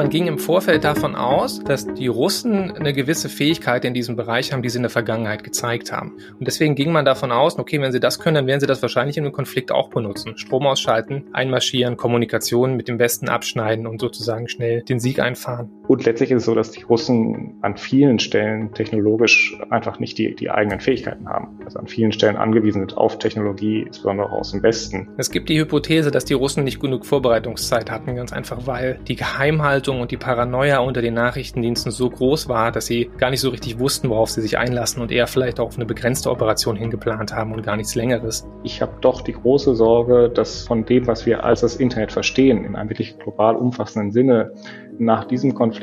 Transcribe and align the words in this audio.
man 0.00 0.08
ging 0.08 0.28
im 0.28 0.38
Vorfeld 0.38 0.84
davon 0.84 1.14
aus, 1.14 1.62
dass 1.62 1.86
die 1.92 2.06
Russen 2.06 2.70
eine 2.70 2.94
gewisse 2.94 3.28
Fähigkeit 3.28 3.84
in 3.84 3.92
diesem 3.92 4.16
Bereich 4.16 4.50
haben, 4.50 4.62
die 4.62 4.70
sie 4.70 4.78
in 4.78 4.82
der 4.84 4.90
Vergangenheit 4.90 5.44
gezeigt 5.44 5.92
haben. 5.92 6.12
Und 6.38 6.46
deswegen 6.46 6.74
ging 6.74 6.90
man 6.90 7.04
davon 7.04 7.30
aus, 7.30 7.58
okay, 7.58 7.82
wenn 7.82 7.92
sie 7.92 8.00
das 8.00 8.18
können, 8.18 8.36
dann 8.36 8.46
werden 8.46 8.60
sie 8.60 8.66
das 8.66 8.80
wahrscheinlich 8.80 9.18
in 9.18 9.24
einem 9.24 9.34
Konflikt 9.34 9.70
auch 9.70 9.90
benutzen. 9.90 10.38
Strom 10.38 10.66
ausschalten, 10.66 11.26
einmarschieren, 11.34 11.98
Kommunikation 11.98 12.76
mit 12.76 12.88
dem 12.88 12.98
Westen 12.98 13.28
abschneiden 13.28 13.86
und 13.86 14.00
sozusagen 14.00 14.48
schnell 14.48 14.80
den 14.80 15.00
Sieg 15.00 15.18
einfahren. 15.18 15.70
Und 15.90 16.04
letztlich 16.04 16.30
ist 16.30 16.42
es 16.42 16.44
so, 16.44 16.54
dass 16.54 16.70
die 16.70 16.82
Russen 16.82 17.58
an 17.62 17.76
vielen 17.76 18.20
Stellen 18.20 18.72
technologisch 18.74 19.58
einfach 19.70 19.98
nicht 19.98 20.18
die, 20.18 20.36
die 20.36 20.48
eigenen 20.48 20.78
Fähigkeiten 20.78 21.28
haben. 21.28 21.58
Also 21.64 21.80
an 21.80 21.88
vielen 21.88 22.12
Stellen 22.12 22.36
angewiesen 22.36 22.82
sind 22.82 22.96
auf 22.96 23.18
Technologie, 23.18 23.82
insbesondere 23.82 24.28
auch 24.28 24.38
aus 24.38 24.52
dem 24.52 24.62
Westen. 24.62 25.08
Es 25.16 25.32
gibt 25.32 25.48
die 25.48 25.58
Hypothese, 25.58 26.12
dass 26.12 26.24
die 26.24 26.34
Russen 26.34 26.62
nicht 26.62 26.78
genug 26.78 27.04
Vorbereitungszeit 27.04 27.90
hatten, 27.90 28.14
ganz 28.14 28.32
einfach, 28.32 28.68
weil 28.68 29.00
die 29.08 29.16
Geheimhaltung 29.16 30.00
und 30.00 30.12
die 30.12 30.16
Paranoia 30.16 30.78
unter 30.78 31.02
den 31.02 31.14
Nachrichtendiensten 31.14 31.90
so 31.90 32.08
groß 32.08 32.48
war, 32.48 32.70
dass 32.70 32.86
sie 32.86 33.10
gar 33.18 33.30
nicht 33.30 33.40
so 33.40 33.48
richtig 33.48 33.80
wussten, 33.80 34.10
worauf 34.10 34.30
sie 34.30 34.42
sich 34.42 34.58
einlassen 34.58 35.02
und 35.02 35.10
eher 35.10 35.26
vielleicht 35.26 35.58
auch 35.58 35.66
auf 35.66 35.76
eine 35.76 35.86
begrenzte 35.86 36.30
Operation 36.30 36.76
hingeplant 36.76 37.34
haben 37.34 37.52
und 37.52 37.64
gar 37.64 37.76
nichts 37.76 37.96
Längeres. 37.96 38.46
Ich 38.62 38.80
habe 38.80 38.92
doch 39.00 39.22
die 39.22 39.32
große 39.32 39.74
Sorge, 39.74 40.30
dass 40.32 40.68
von 40.68 40.84
dem, 40.84 41.08
was 41.08 41.26
wir 41.26 41.42
als 41.42 41.62
das 41.62 41.74
Internet 41.74 42.12
verstehen, 42.12 42.64
in 42.64 42.76
einem 42.76 42.90
wirklich 42.90 43.18
global 43.18 43.56
umfassenden 43.56 44.12
Sinne, 44.12 44.52
nach 45.00 45.24
diesem 45.24 45.54
Konflikt 45.54 45.79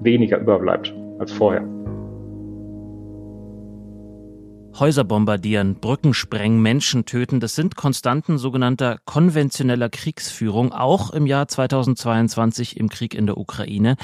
weniger 0.00 0.38
überbleibt 0.38 0.94
als 1.18 1.32
vorher. 1.32 1.66
Häuser 4.78 5.02
bombardieren, 5.02 5.80
Brücken 5.80 6.14
sprengen, 6.14 6.62
Menschen 6.62 7.04
töten, 7.04 7.40
das 7.40 7.56
sind 7.56 7.74
Konstanten 7.74 8.38
sogenannter 8.38 8.98
konventioneller 9.06 9.88
Kriegsführung, 9.88 10.72
auch 10.72 11.10
im 11.10 11.26
Jahr 11.26 11.48
2022 11.48 12.76
im 12.76 12.88
Krieg 12.88 13.14
in 13.14 13.26
der 13.26 13.38
Ukraine. 13.38 13.96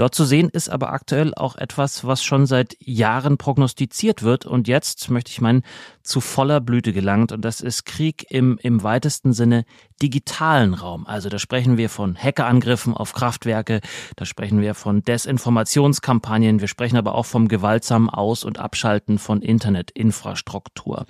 Dort 0.00 0.14
zu 0.14 0.24
sehen 0.24 0.48
ist 0.48 0.70
aber 0.70 0.94
aktuell 0.94 1.34
auch 1.34 1.56
etwas, 1.56 2.06
was 2.06 2.24
schon 2.24 2.46
seit 2.46 2.74
Jahren 2.80 3.36
prognostiziert 3.36 4.22
wird 4.22 4.46
und 4.46 4.66
jetzt, 4.66 5.10
möchte 5.10 5.30
ich 5.30 5.42
meinen, 5.42 5.62
zu 6.02 6.22
voller 6.22 6.62
Blüte 6.62 6.94
gelangt. 6.94 7.32
Und 7.32 7.44
das 7.44 7.60
ist 7.60 7.84
Krieg 7.84 8.24
im, 8.30 8.58
im 8.62 8.82
weitesten 8.82 9.34
Sinne 9.34 9.66
digitalen 10.00 10.72
Raum. 10.72 11.06
Also 11.06 11.28
da 11.28 11.38
sprechen 11.38 11.76
wir 11.76 11.90
von 11.90 12.16
Hackerangriffen 12.16 12.94
auf 12.94 13.12
Kraftwerke, 13.12 13.82
da 14.16 14.24
sprechen 14.24 14.62
wir 14.62 14.72
von 14.72 15.02
Desinformationskampagnen, 15.02 16.62
wir 16.62 16.68
sprechen 16.68 16.96
aber 16.96 17.14
auch 17.14 17.26
vom 17.26 17.48
gewaltsamen 17.48 18.08
Aus- 18.08 18.44
und 18.44 18.58
Abschalten 18.58 19.18
von 19.18 19.42
Internetinfrastruktur. 19.42 21.04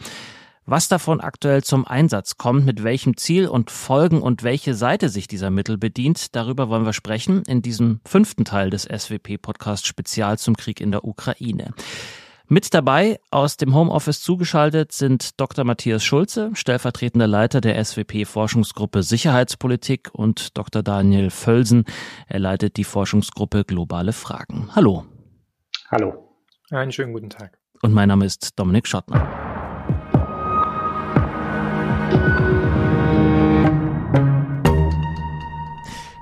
Was 0.66 0.88
davon 0.88 1.20
aktuell 1.20 1.64
zum 1.64 1.86
Einsatz 1.86 2.36
kommt, 2.36 2.66
mit 2.66 2.84
welchem 2.84 3.16
Ziel 3.16 3.48
und 3.48 3.70
Folgen 3.70 4.22
und 4.22 4.42
welche 4.42 4.74
Seite 4.74 5.08
sich 5.08 5.26
dieser 5.26 5.50
Mittel 5.50 5.78
bedient, 5.78 6.36
darüber 6.36 6.68
wollen 6.68 6.84
wir 6.84 6.92
sprechen 6.92 7.42
in 7.46 7.62
diesem 7.62 8.00
fünften 8.06 8.44
Teil 8.44 8.70
des 8.70 8.84
SWP-Podcast 8.84 9.86
Spezial 9.86 10.38
zum 10.38 10.56
Krieg 10.56 10.80
in 10.80 10.92
der 10.92 11.04
Ukraine. 11.04 11.72
Mit 12.46 12.74
dabei 12.74 13.20
aus 13.30 13.56
dem 13.56 13.74
Homeoffice 13.74 14.20
zugeschaltet 14.20 14.90
sind 14.90 15.40
Dr. 15.40 15.64
Matthias 15.64 16.04
Schulze, 16.04 16.50
stellvertretender 16.54 17.28
Leiter 17.28 17.60
der 17.60 17.82
SWP-Forschungsgruppe 17.82 19.04
Sicherheitspolitik 19.04 20.10
und 20.12 20.58
Dr. 20.58 20.82
Daniel 20.82 21.30
Völsen. 21.30 21.84
Er 22.26 22.40
leitet 22.40 22.76
die 22.76 22.84
Forschungsgruppe 22.84 23.64
Globale 23.64 24.12
Fragen. 24.12 24.68
Hallo. 24.74 25.04
Hallo. 25.92 26.36
Einen 26.70 26.90
schönen 26.90 27.12
guten 27.12 27.30
Tag. 27.30 27.56
Und 27.82 27.92
mein 27.92 28.08
Name 28.08 28.26
ist 28.26 28.58
Dominik 28.58 28.88
Schottner. 28.88 29.49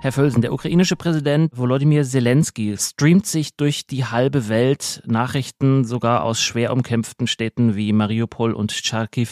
Herr 0.08 0.12
Völsen, 0.12 0.41
der 0.41 0.55
ukrainische 0.55 0.97
Präsident 0.97 1.50
Volodymyr 1.55 2.03
Zelensky 2.03 2.77
streamt 2.78 3.27
sich 3.27 3.56
durch 3.56 3.86
die 3.86 4.06
halbe 4.06 4.48
Welt. 4.48 5.03
Nachrichten 5.05 5.84
sogar 5.84 6.22
aus 6.22 6.41
schwer 6.41 6.72
umkämpften 6.72 7.27
Städten 7.27 7.77
wie 7.77 7.92
Mariupol 7.92 8.55
und 8.55 8.73
Charkiw 8.73 9.29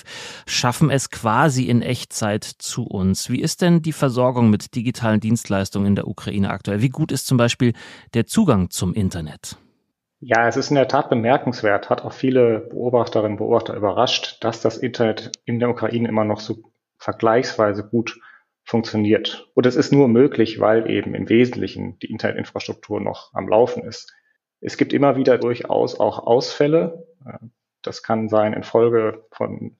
schaffen 0.47 0.91
es 0.91 1.08
quasi 1.08 1.64
in 1.64 1.80
Echtzeit 1.80 2.44
zu 2.44 2.82
uns. 2.82 3.30
Wie 3.30 3.41
ist 3.41 3.62
denn 3.62 3.80
die 3.80 3.92
Versorgung 3.92 4.50
mit 4.50 4.75
digitalen 4.75 5.20
Dienstleistungen 5.20 5.86
in 5.86 5.94
der 5.94 6.09
Ukraine 6.09 6.50
aktuell? 6.50 6.82
Wie 6.82 6.91
gut 6.91 7.10
ist 7.10 7.26
zum 7.26 7.38
Beispiel 7.38 7.72
der 8.12 8.26
Zugang 8.26 8.69
zum 8.69 8.92
Internet? 8.92 9.56
Ja, 10.21 10.49
es 10.49 10.56
ist 10.56 10.71
in 10.71 10.77
der 10.77 10.88
Tat 10.88 11.10
bemerkenswert, 11.10 11.91
hat 11.91 12.03
auch 12.03 12.12
viele 12.12 12.60
Beobachterinnen 12.60 13.32
und 13.32 13.38
Beobachter 13.38 13.75
überrascht, 13.75 14.38
dass 14.43 14.62
das 14.62 14.78
Internet 14.78 15.32
in 15.44 15.60
der 15.60 15.69
Ukraine 15.69 16.09
immer 16.09 16.25
noch 16.25 16.41
so 16.41 16.72
vergleichsweise 16.99 17.87
gut 17.87 18.19
funktioniert. 18.65 19.49
Und 19.54 19.66
es 19.66 19.77
ist 19.77 19.93
nur 19.93 20.09
möglich, 20.09 20.59
weil 20.59 20.91
eben 20.91 21.15
im 21.15 21.28
Wesentlichen 21.28 21.99
die 22.00 22.10
Internetinfrastruktur 22.10 23.00
noch 23.00 23.32
am 23.34 23.49
Laufen 23.49 23.84
ist. 23.84 24.12
Es 24.60 24.77
gibt 24.77 24.93
immer 24.93 25.16
wieder 25.16 25.38
durchaus 25.38 26.00
auch 26.00 26.19
Ausfälle. 26.19 27.06
Das 27.83 28.03
kann 28.03 28.28
sein 28.28 28.54
infolge 28.54 29.25
von 29.31 29.77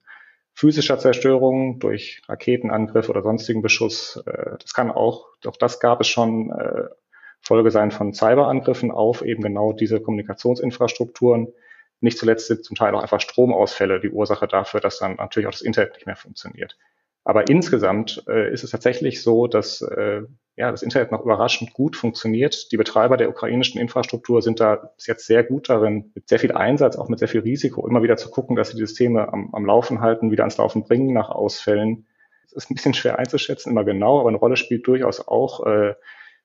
physischer 0.53 0.97
Zerstörung 0.99 1.79
durch 1.79 2.21
Raketenangriff 2.27 3.09
oder 3.09 3.23
sonstigen 3.23 3.61
Beschuss. 3.61 4.23
Das 4.59 4.73
kann 4.73 4.91
auch, 4.91 5.27
doch 5.41 5.57
das 5.57 5.79
gab 5.79 5.99
es 5.99 6.07
schon, 6.07 6.51
äh, 6.51 6.85
Folge 7.47 7.71
sein 7.71 7.91
von 7.91 8.13
Cyberangriffen 8.13 8.91
auf 8.91 9.23
eben 9.23 9.41
genau 9.41 9.73
diese 9.73 10.01
Kommunikationsinfrastrukturen. 10.01 11.47
Nicht 12.01 12.17
zuletzt 12.17 12.47
sind 12.47 12.63
zum 12.63 12.75
Teil 12.75 12.93
auch 12.93 13.01
einfach 13.01 13.21
Stromausfälle 13.21 13.99
die 13.99 14.09
Ursache 14.09 14.47
dafür, 14.47 14.81
dass 14.81 14.99
dann 14.99 15.15
natürlich 15.15 15.47
auch 15.47 15.51
das 15.51 15.61
Internet 15.61 15.93
nicht 15.93 16.05
mehr 16.05 16.15
funktioniert. 16.15 16.77
Aber 17.23 17.49
insgesamt 17.49 18.23
äh, 18.27 18.53
ist 18.53 18.63
es 18.63 18.71
tatsächlich 18.71 19.21
so, 19.21 19.47
dass 19.47 19.81
äh, 19.81 20.21
ja, 20.55 20.71
das 20.71 20.81
Internet 20.81 21.11
noch 21.11 21.23
überraschend 21.23 21.73
gut 21.73 21.95
funktioniert. 21.95 22.71
Die 22.71 22.77
Betreiber 22.77 23.17
der 23.17 23.29
ukrainischen 23.29 23.81
Infrastruktur 23.81 24.41
sind 24.41 24.59
da 24.59 24.75
bis 24.95 25.07
jetzt 25.07 25.25
sehr 25.25 25.43
gut 25.43 25.69
darin, 25.69 26.11
mit 26.15 26.29
sehr 26.29 26.39
viel 26.39 26.53
Einsatz, 26.53 26.95
auch 26.95 27.09
mit 27.09 27.19
sehr 27.19 27.27
viel 27.27 27.41
Risiko, 27.41 27.85
immer 27.85 28.01
wieder 28.01 28.15
zu 28.15 28.29
gucken, 28.29 28.55
dass 28.55 28.69
sie 28.69 28.77
die 28.77 28.85
Systeme 28.85 29.31
am, 29.33 29.53
am 29.53 29.65
Laufen 29.65 29.99
halten, 29.99 30.31
wieder 30.31 30.43
ans 30.43 30.57
Laufen 30.57 30.83
bringen 30.83 31.13
nach 31.13 31.29
Ausfällen. 31.29 32.07
Es 32.45 32.53
ist 32.53 32.71
ein 32.71 32.75
bisschen 32.75 32.93
schwer 32.93 33.19
einzuschätzen, 33.19 33.71
immer 33.71 33.83
genau, 33.83 34.19
aber 34.21 34.29
eine 34.29 34.37
Rolle 34.37 34.55
spielt 34.55 34.87
durchaus 34.87 35.27
auch 35.27 35.65
äh, 35.65 35.95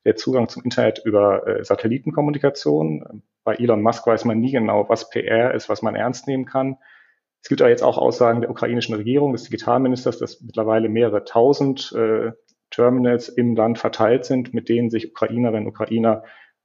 der 0.05 0.17
Zugang 0.17 0.49
zum 0.49 0.65
Internet 0.65 1.03
über 1.05 1.47
äh, 1.47 1.65
Satellitenkommunikation. 1.65 3.23
Bei 3.45 3.55
Elon 3.55 3.83
Musk 3.83 4.07
weiß 4.07 4.25
man 4.25 4.41
nie 4.41 4.53
genau, 4.53 4.89
was 4.89 5.11
PR 5.11 5.55
ist, 5.55 5.69
was 5.69 5.83
man 5.83 5.95
ernst 5.95 6.27
nehmen 6.27 6.45
kann. 6.45 6.79
Es 7.43 7.49
gibt 7.49 7.61
aber 7.61 7.71
jetzt 7.71 7.83
auch 7.83 7.99
Aussagen 7.99 8.41
der 8.41 8.51
ukrainischen 8.51 8.95
Regierung, 8.95 9.33
des 9.33 9.45
Digitalministers, 9.45 10.19
dass 10.19 10.41
mittlerweile 10.41 10.89
mehrere 10.89 11.25
tausend 11.25 11.93
äh, 11.93 12.33
Terminals 12.71 13.29
im 13.29 13.57
Land 13.57 13.79
verteilt 13.79 14.25
sind, 14.25 14.55
mit 14.55 14.69
denen 14.69 14.91
sich 14.91 15.11
Ukrainerinnen 15.11 15.67
und 15.67 15.73
Ukrainer 15.73 16.25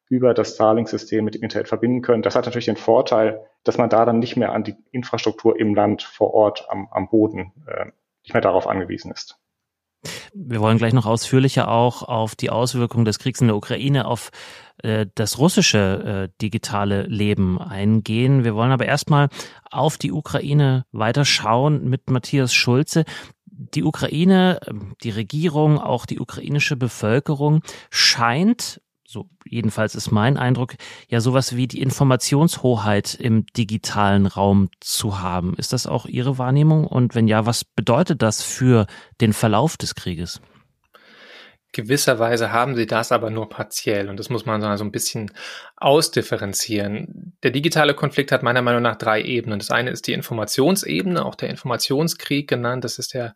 über 0.09 0.33
das 0.33 0.55
Starlink-System 0.55 1.25
mit 1.25 1.35
dem 1.35 1.43
Internet 1.43 1.67
verbinden 1.67 2.01
können. 2.01 2.23
Das 2.23 2.35
hat 2.35 2.45
natürlich 2.45 2.65
den 2.65 2.77
Vorteil, 2.77 3.45
dass 3.63 3.77
man 3.77 3.89
da 3.89 4.05
dann 4.05 4.19
nicht 4.19 4.37
mehr 4.37 4.53
an 4.53 4.63
die 4.63 4.75
Infrastruktur 4.91 5.59
im 5.59 5.75
Land 5.75 6.03
vor 6.03 6.33
Ort 6.33 6.67
am, 6.69 6.87
am 6.91 7.09
Boden 7.09 7.51
äh, 7.67 7.87
nicht 8.23 8.33
mehr 8.33 8.41
darauf 8.41 8.67
angewiesen 8.67 9.11
ist. 9.11 9.37
Wir 10.39 10.59
wollen 10.59 10.77
gleich 10.77 10.93
noch 10.93 11.07
ausführlicher 11.07 11.67
auch 11.67 12.03
auf 12.03 12.35
die 12.35 12.51
Auswirkungen 12.51 13.05
des 13.05 13.17
Kriegs 13.17 13.41
in 13.41 13.47
der 13.47 13.55
Ukraine 13.55 14.05
auf 14.05 14.29
äh, 14.83 15.07
das 15.15 15.39
russische 15.39 16.29
äh, 16.29 16.37
digitale 16.41 17.03
Leben 17.03 17.59
eingehen. 17.59 18.43
Wir 18.43 18.53
wollen 18.53 18.71
aber 18.71 18.85
erstmal 18.85 19.29
auf 19.71 19.97
die 19.97 20.11
Ukraine 20.11 20.85
weiterschauen 20.91 21.89
mit 21.89 22.11
Matthias 22.11 22.53
Schulze. 22.53 23.03
Die 23.47 23.83
Ukraine, 23.83 24.59
ähm, 24.67 24.93
die 25.01 25.09
Regierung, 25.09 25.79
auch 25.79 26.05
die 26.05 26.19
ukrainische 26.19 26.75
Bevölkerung 26.75 27.61
scheint 27.89 28.79
so 29.09 29.29
jedenfalls 29.45 29.95
ist 29.95 30.11
mein 30.11 30.35
Eindruck, 30.35 30.75
ja 31.07 31.21
sowas 31.21 31.55
wie 31.55 31.67
die 31.67 31.81
Informationshoheit 31.81 33.15
im 33.15 33.45
digitalen 33.45 34.25
Raum 34.25 34.69
zu 34.81 35.21
haben. 35.21 35.53
Ist 35.55 35.71
das 35.71 35.87
auch 35.87 36.05
Ihre 36.05 36.37
Wahrnehmung? 36.37 36.85
Und 36.85 37.15
wenn 37.15 37.27
ja, 37.29 37.45
was 37.45 37.63
bedeutet 37.63 38.21
das 38.21 38.43
für 38.43 38.85
den 39.21 39.31
Verlauf 39.31 39.77
des 39.77 39.95
Krieges? 39.95 40.41
Gewisserweise 41.71 42.51
haben 42.51 42.75
sie 42.75 42.85
das 42.85 43.11
aber 43.11 43.29
nur 43.29 43.49
partiell 43.49 44.09
und 44.09 44.19
das 44.19 44.29
muss 44.29 44.45
man 44.45 44.61
so 44.77 44.83
ein 44.83 44.91
bisschen 44.91 45.31
ausdifferenzieren. 45.77 47.37
Der 47.43 47.51
digitale 47.51 47.93
Konflikt 47.93 48.31
hat 48.31 48.43
meiner 48.43 48.61
Meinung 48.61 48.81
nach 48.81 48.95
drei 48.95 49.21
Ebenen. 49.21 49.59
Das 49.59 49.69
eine 49.69 49.91
ist 49.91 50.07
die 50.07 50.13
Informationsebene, 50.13 51.23
auch 51.23 51.35
der 51.35 51.49
Informationskrieg 51.49 52.49
genannt. 52.49 52.83
Das 52.83 52.99
ist 52.99 53.13
der 53.13 53.35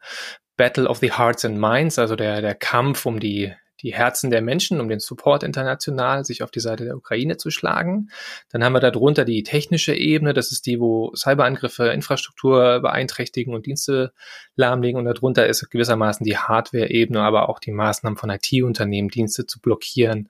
Battle 0.57 0.87
of 0.87 0.97
the 0.99 1.13
Hearts 1.13 1.45
and 1.45 1.59
Minds, 1.59 1.97
also 1.99 2.15
der, 2.15 2.41
der 2.41 2.55
Kampf 2.55 3.05
um 3.05 3.19
die 3.19 3.53
die 3.81 3.93
Herzen 3.93 4.29
der 4.29 4.41
Menschen, 4.41 4.81
um 4.81 4.89
den 4.89 4.99
Support 4.99 5.43
international 5.43 6.25
sich 6.25 6.43
auf 6.43 6.51
die 6.51 6.59
Seite 6.59 6.85
der 6.85 6.95
Ukraine 6.95 7.37
zu 7.37 7.49
schlagen. 7.49 8.09
Dann 8.49 8.63
haben 8.63 8.73
wir 8.73 8.79
darunter 8.79 9.25
die 9.25 9.43
technische 9.43 9.93
Ebene, 9.93 10.33
das 10.33 10.51
ist 10.51 10.65
die, 10.65 10.79
wo 10.79 11.13
Cyberangriffe 11.15 11.87
Infrastruktur 11.87 12.79
beeinträchtigen 12.79 13.53
und 13.53 13.65
Dienste 13.65 14.13
lahmlegen. 14.55 14.99
Und 14.99 15.05
darunter 15.05 15.47
ist 15.47 15.69
gewissermaßen 15.69 16.23
die 16.23 16.37
Hardware-Ebene, 16.37 17.21
aber 17.21 17.49
auch 17.49 17.59
die 17.59 17.71
Maßnahmen 17.71 18.17
von 18.17 18.29
IT-Unternehmen, 18.29 19.09
Dienste 19.09 19.45
zu 19.45 19.59
blockieren 19.59 20.29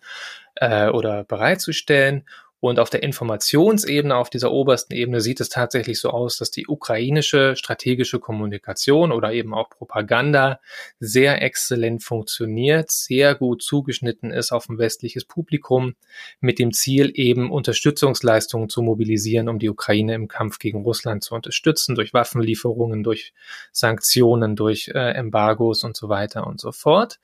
äh, 0.55 0.89
oder 0.89 1.23
bereitzustellen. 1.23 2.23
Und 2.61 2.79
auf 2.79 2.91
der 2.91 3.01
Informationsebene, 3.01 4.15
auf 4.15 4.29
dieser 4.29 4.51
obersten 4.51 4.93
Ebene 4.93 5.19
sieht 5.19 5.41
es 5.41 5.49
tatsächlich 5.49 5.99
so 5.99 6.11
aus, 6.11 6.37
dass 6.37 6.51
die 6.51 6.67
ukrainische 6.67 7.55
strategische 7.55 8.19
Kommunikation 8.19 9.11
oder 9.11 9.33
eben 9.33 9.55
auch 9.55 9.71
Propaganda 9.71 10.59
sehr 10.99 11.41
exzellent 11.41 12.03
funktioniert, 12.03 12.91
sehr 12.91 13.33
gut 13.33 13.63
zugeschnitten 13.63 14.31
ist 14.31 14.51
auf 14.51 14.69
ein 14.69 14.77
westliches 14.77 15.25
Publikum 15.25 15.95
mit 16.39 16.59
dem 16.59 16.71
Ziel 16.71 17.11
eben 17.15 17.51
Unterstützungsleistungen 17.51 18.69
zu 18.69 18.83
mobilisieren, 18.83 19.49
um 19.49 19.57
die 19.57 19.69
Ukraine 19.69 20.13
im 20.13 20.27
Kampf 20.27 20.59
gegen 20.59 20.83
Russland 20.83 21.23
zu 21.23 21.33
unterstützen, 21.33 21.95
durch 21.95 22.13
Waffenlieferungen, 22.13 23.01
durch 23.03 23.33
Sanktionen, 23.71 24.55
durch 24.55 24.89
äh, 24.89 25.13
Embargos 25.13 25.83
und 25.83 25.97
so 25.97 26.09
weiter 26.09 26.45
und 26.45 26.61
so 26.61 26.71
fort. 26.71 27.19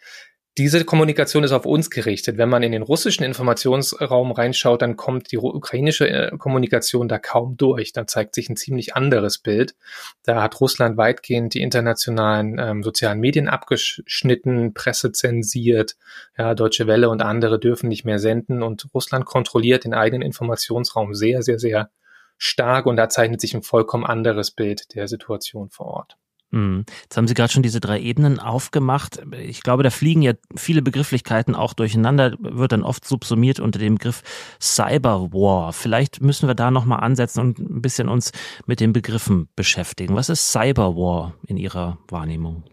Diese 0.58 0.84
Kommunikation 0.86 1.44
ist 1.44 1.52
auf 1.52 1.68
uns 1.68 1.92
gerichtet. 1.92 2.40
Wenn 2.40 2.50
man 2.50 2.64
in 2.64 2.72
den 2.72 2.82
russischen 2.82 3.24
Informationsraum 3.24 4.32
reinschaut, 4.32 4.82
dann 4.82 4.96
kommt 4.96 5.32
die 5.32 5.38
ukrainische 5.38 6.10
äh, 6.10 6.36
Kommunikation 6.36 7.08
da 7.08 7.20
kaum 7.20 7.58
durch. 7.58 7.94
Da 7.94 8.08
zeigt 8.08 8.34
sich 8.34 8.50
ein 8.50 8.56
ziemlich 8.56 8.96
anderes 8.96 9.38
Bild. 9.38 9.76
Da 10.24 10.42
hat 10.42 10.60
Russland 10.60 10.98
weitgehend 10.98 11.54
die 11.54 11.62
internationalen 11.62 12.58
ähm, 12.58 12.82
sozialen 12.82 13.20
Medien 13.20 13.48
abgeschnitten, 13.48 14.74
Presse 14.74 15.12
zensiert. 15.12 15.96
Ja, 16.36 16.56
Deutsche 16.56 16.88
Welle 16.88 17.10
und 17.10 17.22
andere 17.22 17.60
dürfen 17.60 17.88
nicht 17.88 18.04
mehr 18.04 18.18
senden 18.18 18.64
und 18.64 18.88
Russland 18.96 19.26
kontrolliert 19.26 19.84
den 19.84 19.94
eigenen 19.94 20.24
Informationsraum 20.24 21.14
sehr, 21.14 21.44
sehr, 21.44 21.60
sehr 21.60 21.92
stark 22.40 22.88
und 22.88 22.96
da 22.96 23.10
zeichnet 23.10 23.42
sich 23.42 23.54
ein 23.54 23.62
vollkommen 23.62 24.06
anderes 24.06 24.50
Bild 24.50 24.96
der 24.96 25.08
Situation 25.08 25.70
vor 25.70 25.86
Ort. 25.86 26.18
Mhm. 26.52 26.86
Jetzt 27.04 27.18
haben 27.18 27.28
Sie 27.28 27.34
gerade 27.34 27.52
schon 27.52 27.64
diese 27.64 27.80
drei 27.80 28.00
Ebenen 28.00 28.40
aufgemacht. 28.40 29.22
Ich 29.40 29.62
glaube, 29.62 29.84
da 29.84 29.90
fliegen 29.90 30.22
ja 30.22 30.34
viele 30.56 30.82
Begrifflichkeiten 30.82 31.56
auch 31.56 31.74
durcheinander, 31.74 32.36
wird 32.40 32.72
dann 32.72 32.84
oft 32.84 33.06
subsumiert 33.06 33.60
unter 33.60 33.80
dem 33.80 33.96
Begriff 33.96 34.24
Cyberwar. 34.62 35.74
Vielleicht 35.74 36.22
müssen 36.22 36.48
wir 36.48 36.56
da 36.56 36.72
nochmal 36.72 37.02
ansetzen 37.02 37.42
und 37.42 37.60
ein 37.60 37.82
bisschen 37.82 38.08
uns 38.08 38.32
mit 38.66 38.80
den 38.80 38.94
Begriffen 38.94 39.50
beschäftigen. 39.56 40.16
Was 40.16 40.30
ist 40.30 40.52
Cyberwar 40.52 41.34
in 41.48 41.58
Ihrer 41.58 41.98
Wahrnehmung? 42.08 42.64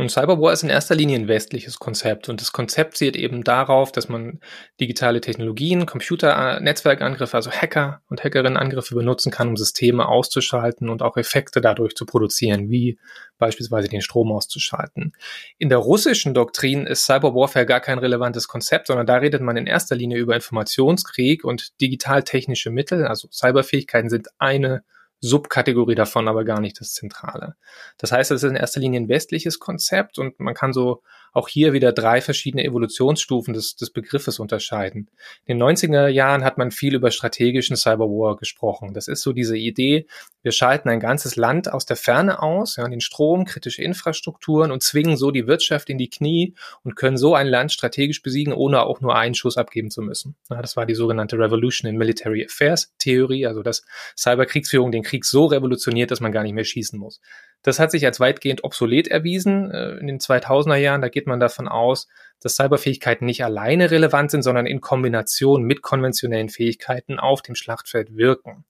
Und 0.00 0.10
Cyberwar 0.10 0.54
ist 0.54 0.62
in 0.62 0.70
erster 0.70 0.94
Linie 0.94 1.18
ein 1.18 1.28
westliches 1.28 1.78
Konzept 1.78 2.30
und 2.30 2.40
das 2.40 2.52
Konzept 2.52 2.96
zielt 2.96 3.16
eben 3.16 3.44
darauf, 3.44 3.92
dass 3.92 4.08
man 4.08 4.40
digitale 4.80 5.20
Technologien, 5.20 5.84
Computer-Netzwerkangriffe, 5.84 7.36
also 7.36 7.50
Hacker 7.50 8.00
und 8.08 8.24
Hackerinnenangriffe 8.24 8.94
benutzen 8.94 9.30
kann, 9.30 9.48
um 9.48 9.58
Systeme 9.58 10.08
auszuschalten 10.08 10.88
und 10.88 11.02
auch 11.02 11.18
Effekte 11.18 11.60
dadurch 11.60 11.94
zu 11.94 12.06
produzieren, 12.06 12.70
wie 12.70 12.98
beispielsweise 13.38 13.88
den 13.88 14.00
Strom 14.00 14.32
auszuschalten. 14.32 15.12
In 15.58 15.68
der 15.68 15.78
russischen 15.78 16.32
Doktrin 16.32 16.86
ist 16.86 17.04
Cyberwarfare 17.04 17.66
gar 17.66 17.80
kein 17.80 17.98
relevantes 17.98 18.48
Konzept, 18.48 18.86
sondern 18.86 19.06
da 19.06 19.16
redet 19.16 19.42
man 19.42 19.58
in 19.58 19.66
erster 19.66 19.96
Linie 19.96 20.16
über 20.16 20.34
Informationskrieg 20.34 21.44
und 21.44 21.78
digital-technische 21.82 22.70
Mittel, 22.70 23.06
also 23.06 23.28
Cyberfähigkeiten 23.30 24.08
sind 24.08 24.28
eine 24.38 24.82
Subkategorie 25.20 25.94
davon, 25.94 26.28
aber 26.28 26.44
gar 26.44 26.60
nicht 26.60 26.80
das 26.80 26.92
Zentrale. 26.92 27.56
Das 27.98 28.12
heißt, 28.12 28.30
es 28.30 28.42
ist 28.42 28.50
in 28.50 28.56
erster 28.56 28.80
Linie 28.80 29.00
ein 29.00 29.08
westliches 29.08 29.58
Konzept 29.58 30.18
und 30.18 30.40
man 30.40 30.54
kann 30.54 30.72
so 30.72 31.02
auch 31.32 31.48
hier 31.48 31.72
wieder 31.72 31.92
drei 31.92 32.20
verschiedene 32.20 32.64
Evolutionsstufen 32.64 33.54
des, 33.54 33.76
des 33.76 33.90
Begriffes 33.90 34.38
unterscheiden. 34.38 35.08
In 35.44 35.58
den 35.58 35.66
90er 35.66 36.08
Jahren 36.08 36.44
hat 36.44 36.58
man 36.58 36.70
viel 36.70 36.94
über 36.94 37.10
strategischen 37.10 37.76
Cyberwar 37.76 38.36
gesprochen. 38.36 38.94
Das 38.94 39.08
ist 39.08 39.22
so 39.22 39.32
diese 39.32 39.56
Idee, 39.56 40.06
wir 40.42 40.52
schalten 40.52 40.88
ein 40.88 41.00
ganzes 41.00 41.36
Land 41.36 41.70
aus 41.70 41.84
der 41.84 41.96
Ferne 41.96 42.42
aus, 42.42 42.76
ja, 42.76 42.88
den 42.88 43.02
Strom, 43.02 43.44
kritische 43.44 43.82
Infrastrukturen 43.82 44.70
und 44.70 44.82
zwingen 44.82 45.18
so 45.18 45.30
die 45.30 45.46
Wirtschaft 45.46 45.90
in 45.90 45.98
die 45.98 46.08
Knie 46.08 46.54
und 46.82 46.96
können 46.96 47.18
so 47.18 47.34
ein 47.34 47.46
Land 47.46 47.72
strategisch 47.72 48.22
besiegen, 48.22 48.54
ohne 48.54 48.82
auch 48.82 49.00
nur 49.00 49.14
einen 49.14 49.34
Schuss 49.34 49.58
abgeben 49.58 49.90
zu 49.90 50.00
müssen. 50.00 50.36
Ja, 50.48 50.62
das 50.62 50.76
war 50.76 50.86
die 50.86 50.94
sogenannte 50.94 51.38
Revolution 51.38 51.90
in 51.90 51.96
Military 51.96 52.44
Affairs 52.44 52.94
Theorie, 52.98 53.46
also 53.46 53.62
dass 53.62 53.84
Cyberkriegsführung 54.16 54.92
den 54.92 55.02
Krieg 55.02 55.26
so 55.26 55.44
revolutioniert, 55.46 56.10
dass 56.10 56.20
man 56.20 56.32
gar 56.32 56.42
nicht 56.42 56.54
mehr 56.54 56.64
schießen 56.64 56.98
muss. 56.98 57.20
Das 57.62 57.78
hat 57.78 57.90
sich 57.90 58.06
als 58.06 58.20
weitgehend 58.20 58.64
obsolet 58.64 59.08
erwiesen 59.08 59.70
äh, 59.70 59.96
in 59.96 60.06
den 60.06 60.18
2000er 60.18 60.76
Jahren. 60.76 61.02
Da 61.02 61.08
geht 61.08 61.26
man 61.26 61.40
davon 61.40 61.68
aus, 61.68 62.08
dass 62.40 62.56
Cyberfähigkeiten 62.56 63.26
nicht 63.26 63.44
alleine 63.44 63.90
relevant 63.90 64.30
sind, 64.30 64.42
sondern 64.42 64.66
in 64.66 64.80
Kombination 64.80 65.62
mit 65.62 65.82
konventionellen 65.82 66.48
Fähigkeiten 66.48 67.18
auf 67.18 67.42
dem 67.42 67.54
Schlachtfeld 67.54 68.16
wirken. 68.16 68.64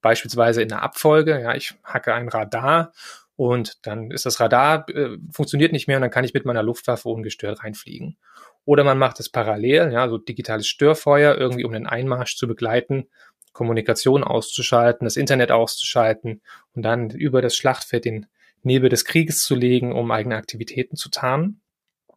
Beispielsweise 0.00 0.62
in 0.62 0.68
der 0.68 0.82
Abfolge, 0.82 1.40
ja, 1.40 1.54
ich 1.54 1.74
hacke 1.84 2.12
ein 2.12 2.28
Radar 2.28 2.92
und 3.36 3.86
dann 3.86 4.10
ist 4.10 4.26
das 4.26 4.40
Radar, 4.40 4.88
äh, 4.88 5.16
funktioniert 5.32 5.72
nicht 5.72 5.86
mehr 5.86 5.98
und 5.98 6.02
dann 6.02 6.10
kann 6.10 6.24
ich 6.24 6.34
mit 6.34 6.44
meiner 6.44 6.64
Luftwaffe 6.64 7.08
ungestört 7.08 7.62
reinfliegen. 7.62 8.16
Oder 8.64 8.84
man 8.84 8.98
macht 8.98 9.20
es 9.20 9.28
parallel, 9.28 9.92
ja, 9.92 10.08
so 10.08 10.18
digitales 10.18 10.66
Störfeuer, 10.66 11.36
irgendwie 11.36 11.64
um 11.64 11.72
den 11.72 11.86
Einmarsch 11.86 12.36
zu 12.36 12.46
begleiten 12.46 13.08
Kommunikation 13.52 14.24
auszuschalten, 14.24 15.04
das 15.04 15.16
Internet 15.16 15.50
auszuschalten 15.50 16.40
und 16.74 16.82
dann 16.82 17.10
über 17.10 17.42
das 17.42 17.54
Schlachtfeld 17.56 18.04
den 18.04 18.26
Nebel 18.62 18.88
des 18.88 19.04
Krieges 19.04 19.42
zu 19.42 19.54
legen, 19.54 19.92
um 19.92 20.10
eigene 20.10 20.36
Aktivitäten 20.36 20.96
zu 20.96 21.10
tarnen. 21.10 21.60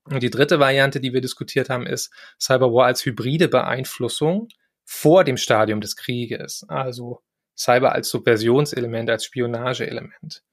Und 0.06 0.22
die 0.22 0.30
dritte 0.30 0.60
Variante, 0.60 1.00
die 1.00 1.14
wir 1.14 1.22
diskutiert 1.22 1.70
haben, 1.70 1.88
ist 1.88 2.12
Cyberwar 2.40 2.86
als 2.86 3.06
hybride 3.06 3.48
Beeinflussung 3.48 4.50
vor 4.84 5.24
dem 5.24 5.38
Stadium 5.38 5.82
des 5.82 5.96
Krieges. 5.96 6.64
Also 6.68 7.22
Cyber 7.58 7.94
als 7.94 8.10
Subversionselement, 8.10 9.10
als 9.10 9.26
Spionageelement. 9.26 10.44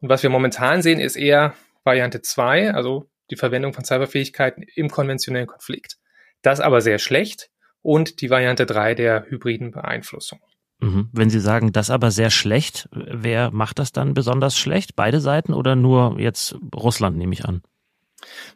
Und 0.00 0.08
was 0.08 0.22
wir 0.22 0.30
momentan 0.30 0.82
sehen, 0.82 1.00
ist 1.00 1.16
eher 1.16 1.54
Variante 1.82 2.22
2, 2.22 2.72
also 2.72 3.10
die 3.30 3.36
Verwendung 3.36 3.74
von 3.74 3.84
Cyberfähigkeiten 3.84 4.64
im 4.74 4.90
konventionellen 4.90 5.46
Konflikt. 5.46 5.98
Das 6.42 6.60
aber 6.60 6.80
sehr 6.80 6.98
schlecht, 6.98 7.50
und 7.84 8.22
die 8.22 8.30
Variante 8.30 8.66
3 8.66 8.94
der 8.94 9.26
hybriden 9.28 9.70
Beeinflussung. 9.70 10.40
Mhm. 10.80 11.10
Wenn 11.12 11.30
Sie 11.30 11.38
sagen, 11.38 11.70
das 11.70 11.90
aber 11.90 12.10
sehr 12.10 12.30
schlecht, 12.30 12.88
wer 12.92 13.50
macht 13.50 13.78
das 13.78 13.92
dann 13.92 14.14
besonders 14.14 14.56
schlecht? 14.58 14.96
Beide 14.96 15.20
Seiten 15.20 15.52
oder 15.52 15.76
nur 15.76 16.18
jetzt 16.18 16.56
Russland, 16.74 17.16
nehme 17.18 17.34
ich 17.34 17.44
an? 17.44 17.62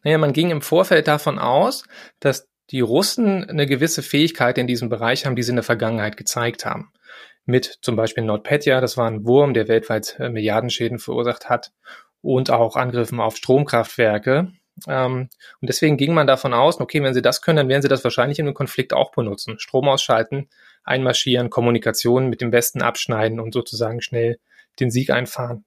Naja, 0.03 0.17
man 0.19 0.33
ging 0.33 0.51
im 0.51 0.63
Vorfeld 0.63 1.07
davon 1.09 1.39
aus, 1.39 1.85
dass 2.21 2.49
die 2.71 2.81
Russen 2.81 3.45
eine 3.45 3.67
gewisse 3.67 4.03
Fähigkeit 4.03 4.57
in 4.59 4.67
diesem 4.67 4.89
Bereich 4.89 5.27
haben, 5.27 5.37
die 5.37 5.43
sie 5.43 5.51
in 5.51 5.57
der 5.57 5.63
Vergangenheit 5.63 6.17
gezeigt 6.17 6.65
haben. 6.65 6.91
Mit 7.45 7.79
zum 7.83 7.97
Beispiel 7.97 8.25
NordPetya, 8.25 8.81
das 8.81 8.97
war 8.97 9.11
ein 9.11 9.27
Wurm, 9.27 9.55
der 9.55 9.69
weltweit 9.69 10.17
äh, 10.19 10.31
Milliardenschäden 10.31 10.99
verursacht 10.99 11.49
hat, 11.49 11.73
und 12.21 12.51
auch 12.51 12.77
Angriffen 12.77 13.21
auf 13.21 13.37
Stromkraftwerke, 13.37 14.53
und 14.87 15.29
deswegen 15.61 15.97
ging 15.97 16.15
man 16.15 16.27
davon 16.27 16.55
aus, 16.55 16.81
okay, 16.81 17.03
wenn 17.03 17.15
sie 17.15 17.23
das 17.23 17.43
können, 17.43 17.57
dann 17.57 17.69
werden 17.69 17.83
sie 17.83 17.89
das 17.89 18.05
wahrscheinlich 18.05 18.39
in 18.39 18.47
einem 18.47 18.55
Konflikt 18.55 18.93
auch 18.93 19.13
benutzen. 19.13 19.59
Strom 19.59 19.89
ausschalten, 19.89 20.49
einmarschieren, 20.85 21.51
Kommunikation 21.51 22.29
mit 22.29 22.41
dem 22.41 22.53
Westen 22.53 22.83
abschneiden 22.83 23.41
und 23.41 23.53
sozusagen 23.53 24.01
schnell 24.01 24.39
den 24.81 24.91
Sieg 24.91 25.11
einfahren. 25.11 25.65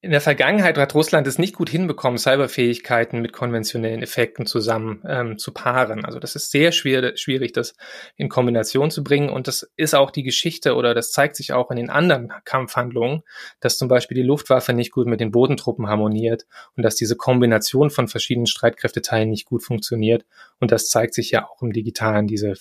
In 0.00 0.12
der 0.12 0.20
Vergangenheit 0.20 0.78
hat 0.78 0.94
Russland 0.94 1.26
es 1.26 1.38
nicht 1.38 1.56
gut 1.56 1.68
hinbekommen, 1.68 2.18
Cyberfähigkeiten 2.18 3.20
mit 3.20 3.32
konventionellen 3.32 4.00
Effekten 4.00 4.46
zusammen 4.46 5.02
ähm, 5.04 5.38
zu 5.38 5.52
paaren. 5.52 6.04
Also 6.04 6.20
das 6.20 6.36
ist 6.36 6.52
sehr 6.52 6.70
schwer, 6.70 7.16
schwierig, 7.16 7.52
das 7.52 7.74
in 8.14 8.28
Kombination 8.28 8.92
zu 8.92 9.02
bringen. 9.02 9.28
Und 9.28 9.48
das 9.48 9.68
ist 9.74 9.96
auch 9.96 10.12
die 10.12 10.22
Geschichte 10.22 10.76
oder 10.76 10.94
das 10.94 11.10
zeigt 11.10 11.34
sich 11.34 11.52
auch 11.52 11.72
in 11.72 11.78
den 11.78 11.90
anderen 11.90 12.32
Kampfhandlungen, 12.44 13.24
dass 13.58 13.76
zum 13.76 13.88
Beispiel 13.88 14.14
die 14.14 14.22
Luftwaffe 14.22 14.72
nicht 14.72 14.92
gut 14.92 15.08
mit 15.08 15.18
den 15.18 15.32
Bodentruppen 15.32 15.88
harmoniert 15.88 16.46
und 16.76 16.84
dass 16.84 16.94
diese 16.94 17.16
Kombination 17.16 17.90
von 17.90 18.06
verschiedenen 18.06 18.46
Streitkräfteteilen 18.46 19.28
nicht 19.28 19.46
gut 19.46 19.64
funktioniert. 19.64 20.24
Und 20.60 20.70
das 20.70 20.88
zeigt 20.88 21.12
sich 21.12 21.32
ja 21.32 21.48
auch 21.48 21.60
im 21.60 21.72
Digitalen, 21.72 22.28
diese, 22.28 22.54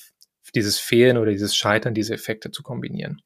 dieses 0.56 0.79
Fehlen 0.79 1.17
oder 1.17 1.29
dieses 1.29 1.56
Scheitern, 1.56 1.94
diese 1.94 2.15
Effekte 2.15 2.50
zu 2.50 2.63
kombinieren. 2.63 3.22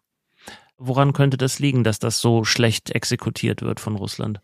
Woran 0.77 1.13
könnte 1.13 1.37
das 1.37 1.59
liegen, 1.59 1.83
dass 1.83 1.99
das 1.99 2.19
so 2.19 2.43
schlecht 2.43 2.91
exekutiert 2.91 3.61
wird 3.61 3.79
von 3.79 3.95
Russland? 3.95 4.41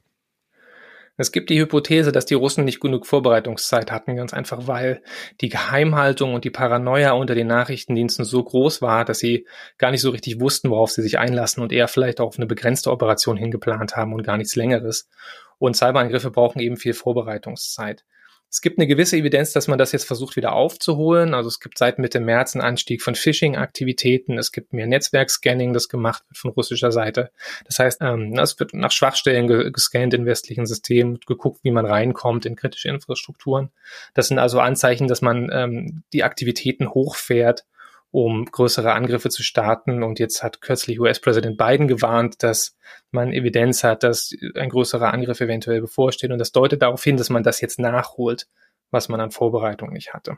Es 1.20 1.32
gibt 1.32 1.50
die 1.50 1.60
Hypothese, 1.60 2.12
dass 2.12 2.28
die 2.28 2.36
Russen 2.36 2.64
nicht 2.64 2.80
genug 2.80 3.08
Vorbereitungszeit 3.08 3.92
hatten, 3.92 4.16
ganz 4.16 4.36
einfach 4.36 4.68
weil 4.68 5.02
die 5.42 5.50
Geheimhaltung 5.50 6.36
und 6.36 6.46
die 6.46 6.52
Paranoia 6.52 7.14
unter 7.14 7.34
den 7.34 7.48
Nachrichtendiensten 7.48 8.24
so 8.24 8.44
groß 8.44 8.84
war, 8.84 9.04
dass 9.04 9.18
sie 9.18 9.48
gar 9.80 9.90
nicht 9.90 10.02
so 10.02 10.12
richtig 10.12 10.40
wussten, 10.40 10.70
worauf 10.70 10.92
sie 10.92 11.02
sich 11.02 11.18
einlassen 11.18 11.64
und 11.64 11.74
eher 11.74 11.88
vielleicht 11.88 12.22
auch 12.22 12.28
auf 12.28 12.38
eine 12.38 12.46
begrenzte 12.46 12.92
Operation 12.92 13.36
hingeplant 13.36 13.96
haben 13.96 14.14
und 14.14 14.22
gar 14.22 14.38
nichts 14.38 14.56
Längeres. 14.56 15.10
Und 15.58 15.76
Cyberangriffe 15.76 16.30
brauchen 16.30 16.60
eben 16.60 16.78
viel 16.78 16.94
Vorbereitungszeit. 16.94 18.06
Es 18.50 18.62
gibt 18.62 18.80
eine 18.80 18.88
gewisse 18.88 19.18
Evidenz, 19.18 19.52
dass 19.52 19.68
man 19.68 19.78
das 19.78 19.92
jetzt 19.92 20.06
versucht 20.06 20.38
wieder 20.38 20.54
aufzuholen. 20.54 21.34
Also 21.34 21.50
es 21.50 21.60
gibt 21.60 21.78
seit 21.78 22.00
Mitte 22.00 22.22
März 22.22 22.56
einen 22.56 22.64
Anstieg 22.64 23.02
von 23.02 23.14
Phishing-Aktivitäten. 23.14 24.38
Es 24.38 24.54
gibt 24.54 24.72
mehr 24.72 24.88
Netzwerkscanning, 24.88 25.74
das 25.74 25.90
gemacht 25.90 26.24
wird 26.30 26.38
von 26.38 26.52
russischer 26.52 26.92
Seite. 26.94 27.32
Das 27.66 27.80
heißt, 27.80 28.02
ähm, 28.02 28.38
es 28.40 28.58
wird 28.60 28.74
nach 28.74 28.92
Schwachstellen 28.92 29.48
ge 29.48 29.72
gescannt 29.72 30.14
in 30.14 30.26
westlichen 30.26 30.66
Systemen, 30.66 31.20
geguckt, 31.26 31.60
wie 31.64 31.72
man 31.72 31.86
reinkommt 31.86 32.46
in 32.46 32.56
kritische 32.56 32.88
Infrastrukturen. 32.88 33.70
Das 34.14 34.30
sind 34.30 34.40
also 34.40 34.60
Anzeichen, 34.62 35.08
dass 35.08 35.22
man 35.22 35.50
ähm, 35.52 36.04
die 36.14 36.24
Aktivitäten 36.24 36.90
hochfährt 36.90 37.66
um 38.12 38.46
größere 38.46 38.94
Angriffe 38.94 39.30
zu 39.30 39.44
starten. 39.44 40.04
Und 40.04 40.20
jetzt 40.20 40.44
hat 40.44 40.62
kürzlich 40.62 41.00
US-Präsident 41.00 41.58
Biden 41.58 41.88
gewarnt, 41.88 42.44
dass 42.44 42.76
man 43.12 43.34
Evidenz 43.34 43.84
hat, 43.84 44.04
dass 44.04 44.34
ein 44.56 44.70
größerer 44.70 45.14
Angriff 45.14 45.42
eventuell 45.42 45.82
bevorsteht. 45.82 46.32
Und 46.32 46.40
das 46.40 46.52
deutet 46.52 46.82
darauf 46.82 47.04
hin, 47.04 47.18
dass 47.18 47.30
man 47.30 47.44
das 47.44 47.62
jetzt 47.62 47.80
nachholt, 47.80 48.48
was 48.92 49.10
man 49.10 49.20
an 49.20 49.32
Vorbereitung 49.32 49.92
nicht 49.92 50.14
hatte. 50.14 50.38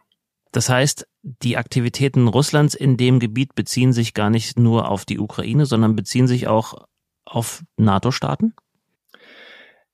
Das 0.51 0.67
heißt, 0.67 1.07
die 1.21 1.57
Aktivitäten 1.57 2.27
Russlands 2.27 2.73
in 2.73 2.97
dem 2.97 3.19
Gebiet 3.19 3.53
beziehen 3.53 3.93
sich 3.93 4.13
gar 4.13 4.31
nicht 4.31 4.57
nur 4.57 4.89
auf 4.89 5.05
die 5.05 5.19
Ukraine, 5.19 5.65
sondern 5.65 5.95
beziehen 5.95 6.27
sich 6.27 6.47
auch 6.47 6.85
auf 7.25 7.63
NATO-Staaten? 7.77 8.55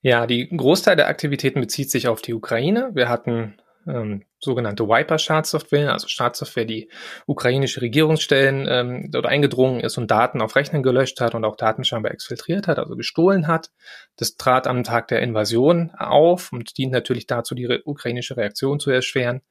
Ja, 0.02 0.28
die 0.28 0.48
Großteil 0.48 0.96
der 0.96 1.08
Aktivitäten 1.08 1.60
bezieht 1.60 1.92
sich 1.92 2.08
auf 2.08 2.22
die 2.22 2.34
Ukraine. 2.34 2.92
Wir 2.94 3.10
hatten 3.10 3.58
ähm, 3.88 4.24
sogenannte 4.46 4.88
Wiper-Schadsoftware, 4.88 5.92
also 5.92 6.08
Schadsoftware, 6.08 6.66
die 6.66 6.90
ukrainische 7.26 7.82
Regierungsstellen 7.82 8.68
ähm, 8.70 9.10
dort 9.12 9.26
eingedrungen 9.26 9.82
ist 9.82 9.98
und 9.98 10.10
Daten 10.10 10.42
auf 10.42 10.56
Rechnern 10.56 10.84
gelöscht 10.84 11.20
hat 11.20 11.36
und 11.36 11.44
auch 11.44 11.58
Daten 11.58 11.84
scheinbar 11.84 12.12
exfiltriert 12.12 12.68
hat, 12.68 12.80
also 12.80 12.96
gestohlen 12.96 13.48
hat. 13.48 13.72
Das 14.16 14.38
trat 14.38 14.68
am 14.68 14.84
Tag 14.84 15.10
der 15.10 15.22
Invasion 15.22 15.92
auf 15.98 16.54
und 16.54 16.78
dient 16.78 16.94
natürlich 16.94 17.28
dazu, 17.28 17.56
die 17.56 17.68
ukrainische 17.84 18.38
Reaktion 18.38 18.80
zu 18.80 18.92
erschweren. 18.92 19.42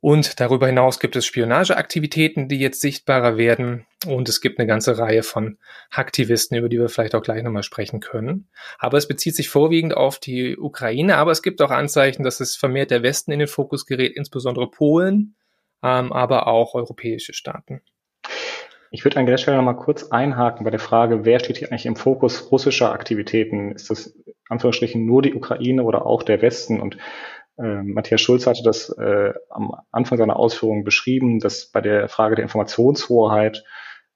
Und 0.00 0.38
darüber 0.38 0.68
hinaus 0.68 1.00
gibt 1.00 1.16
es 1.16 1.26
Spionageaktivitäten, 1.26 2.48
die 2.48 2.58
jetzt 2.58 2.80
sichtbarer 2.80 3.36
werden. 3.36 3.84
Und 4.06 4.28
es 4.28 4.40
gibt 4.40 4.60
eine 4.60 4.68
ganze 4.68 4.96
Reihe 4.96 5.24
von 5.24 5.58
Aktivisten, 5.90 6.56
über 6.56 6.68
die 6.68 6.78
wir 6.78 6.88
vielleicht 6.88 7.16
auch 7.16 7.22
gleich 7.22 7.42
nochmal 7.42 7.64
sprechen 7.64 7.98
können. 7.98 8.48
Aber 8.78 8.96
es 8.96 9.08
bezieht 9.08 9.34
sich 9.34 9.48
vorwiegend 9.48 9.96
auf 9.96 10.20
die 10.20 10.56
Ukraine. 10.56 11.16
Aber 11.16 11.32
es 11.32 11.42
gibt 11.42 11.60
auch 11.62 11.70
Anzeichen, 11.70 12.22
dass 12.22 12.38
es 12.38 12.54
vermehrt 12.54 12.92
der 12.92 13.02
Westen 13.02 13.32
in 13.32 13.40
den 13.40 13.48
Fokus 13.48 13.86
gerät, 13.86 14.14
insbesondere 14.14 14.70
Polen, 14.70 15.34
ähm, 15.82 16.12
aber 16.12 16.46
auch 16.46 16.74
europäische 16.74 17.32
Staaten. 17.32 17.82
Ich 18.90 19.04
würde 19.04 19.18
an 19.18 19.26
der 19.26 19.36
Stelle 19.36 19.56
nochmal 19.56 19.76
kurz 19.76 20.10
einhaken 20.10 20.64
bei 20.64 20.70
der 20.70 20.80
Frage, 20.80 21.24
wer 21.24 21.40
steht 21.40 21.58
hier 21.58 21.70
eigentlich 21.70 21.86
im 21.86 21.96
Fokus 21.96 22.50
russischer 22.50 22.92
Aktivitäten? 22.92 23.72
Ist 23.72 23.90
das 23.90 24.16
Anführungsstrichen 24.48 25.04
nur 25.04 25.22
die 25.22 25.34
Ukraine 25.34 25.82
oder 25.82 26.06
auch 26.06 26.22
der 26.22 26.40
Westen? 26.40 26.80
Und 26.80 26.96
äh, 27.58 27.82
Matthias 27.82 28.20
Schulz 28.20 28.46
hatte 28.46 28.62
das 28.62 28.88
äh, 28.90 29.34
am 29.50 29.74
Anfang 29.90 30.18
seiner 30.18 30.36
Ausführungen 30.36 30.84
beschrieben, 30.84 31.40
dass 31.40 31.66
bei 31.66 31.80
der 31.80 32.08
Frage 32.08 32.36
der 32.36 32.44
Informationshoheit 32.44 33.64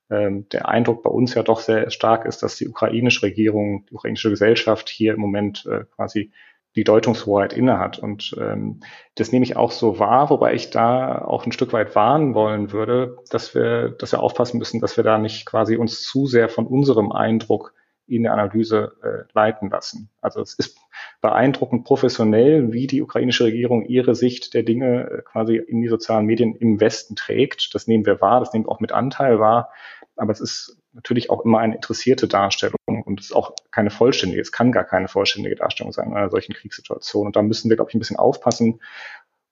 äh, 0.08 0.30
der 0.52 0.68
Eindruck 0.68 1.02
bei 1.02 1.10
uns 1.10 1.34
ja 1.34 1.42
doch 1.42 1.60
sehr 1.60 1.90
stark 1.90 2.24
ist, 2.24 2.42
dass 2.42 2.56
die 2.56 2.68
ukrainische 2.68 3.22
Regierung, 3.22 3.86
die 3.90 3.94
ukrainische 3.94 4.30
Gesellschaft 4.30 4.88
hier 4.88 5.14
im 5.14 5.20
Moment 5.20 5.66
äh, 5.66 5.84
quasi 5.96 6.32
die 6.74 6.84
Deutungshoheit 6.84 7.52
innehat. 7.52 7.98
Und 7.98 8.34
ähm, 8.40 8.80
das 9.14 9.32
nehme 9.32 9.44
ich 9.44 9.56
auch 9.56 9.72
so 9.72 9.98
wahr, 9.98 10.30
wobei 10.30 10.54
ich 10.54 10.70
da 10.70 11.22
auch 11.22 11.44
ein 11.44 11.52
Stück 11.52 11.72
weit 11.72 11.94
warnen 11.94 12.34
wollen 12.34 12.72
würde, 12.72 13.18
dass 13.30 13.54
wir, 13.54 13.90
dass 13.90 14.12
wir 14.12 14.22
aufpassen 14.22 14.58
müssen, 14.58 14.80
dass 14.80 14.96
wir 14.96 15.04
da 15.04 15.18
nicht 15.18 15.44
quasi 15.44 15.76
uns 15.76 16.02
zu 16.02 16.26
sehr 16.26 16.48
von 16.48 16.66
unserem 16.66 17.12
Eindruck 17.12 17.74
in 18.06 18.24
der 18.24 18.32
Analyse 18.32 18.92
äh, 19.02 19.32
leiten 19.32 19.70
lassen. 19.70 20.10
Also 20.20 20.40
es 20.40 20.54
ist 20.54 20.78
beeindruckend 21.20 21.84
professionell, 21.84 22.72
wie 22.72 22.86
die 22.86 23.02
ukrainische 23.02 23.44
Regierung 23.44 23.84
ihre 23.84 24.14
Sicht 24.14 24.54
der 24.54 24.62
Dinge 24.62 25.08
äh, 25.08 25.22
quasi 25.22 25.56
in 25.56 25.80
die 25.80 25.88
sozialen 25.88 26.26
Medien 26.26 26.54
im 26.54 26.80
Westen 26.80 27.16
trägt. 27.16 27.74
Das 27.74 27.86
nehmen 27.86 28.06
wir 28.06 28.20
wahr, 28.20 28.40
das 28.40 28.52
nehmen 28.52 28.66
wir 28.66 28.70
auch 28.70 28.80
mit 28.80 28.92
Anteil 28.92 29.38
wahr. 29.38 29.70
Aber 30.16 30.32
es 30.32 30.40
ist 30.40 30.76
natürlich 30.92 31.30
auch 31.30 31.44
immer 31.44 31.58
eine 31.58 31.74
interessierte 31.74 32.28
Darstellung 32.28 32.76
und 32.86 33.20
es 33.20 33.26
ist 33.26 33.32
auch 33.32 33.54
keine 33.70 33.90
vollständige, 33.90 34.42
es 34.42 34.52
kann 34.52 34.72
gar 34.72 34.84
keine 34.84 35.08
vollständige 35.08 35.56
Darstellung 35.56 35.92
sein 35.92 36.08
in 36.08 36.16
einer 36.16 36.30
solchen 36.30 36.52
Kriegssituation. 36.52 37.26
Und 37.26 37.36
da 37.36 37.42
müssen 37.42 37.70
wir, 37.70 37.76
glaube 37.76 37.90
ich, 37.90 37.94
ein 37.94 37.98
bisschen 37.98 38.18
aufpassen. 38.18 38.80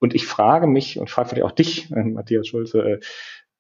Und 0.00 0.14
ich 0.14 0.26
frage 0.26 0.66
mich 0.66 0.99
und 0.99 1.11
frage 1.11 1.30
vielleicht 1.30 1.47
auch 1.47 1.52
dich, 1.52 1.90
äh, 1.92 2.02
Matthias 2.02 2.47
Schulze, 2.49 2.78
äh, 2.80 3.00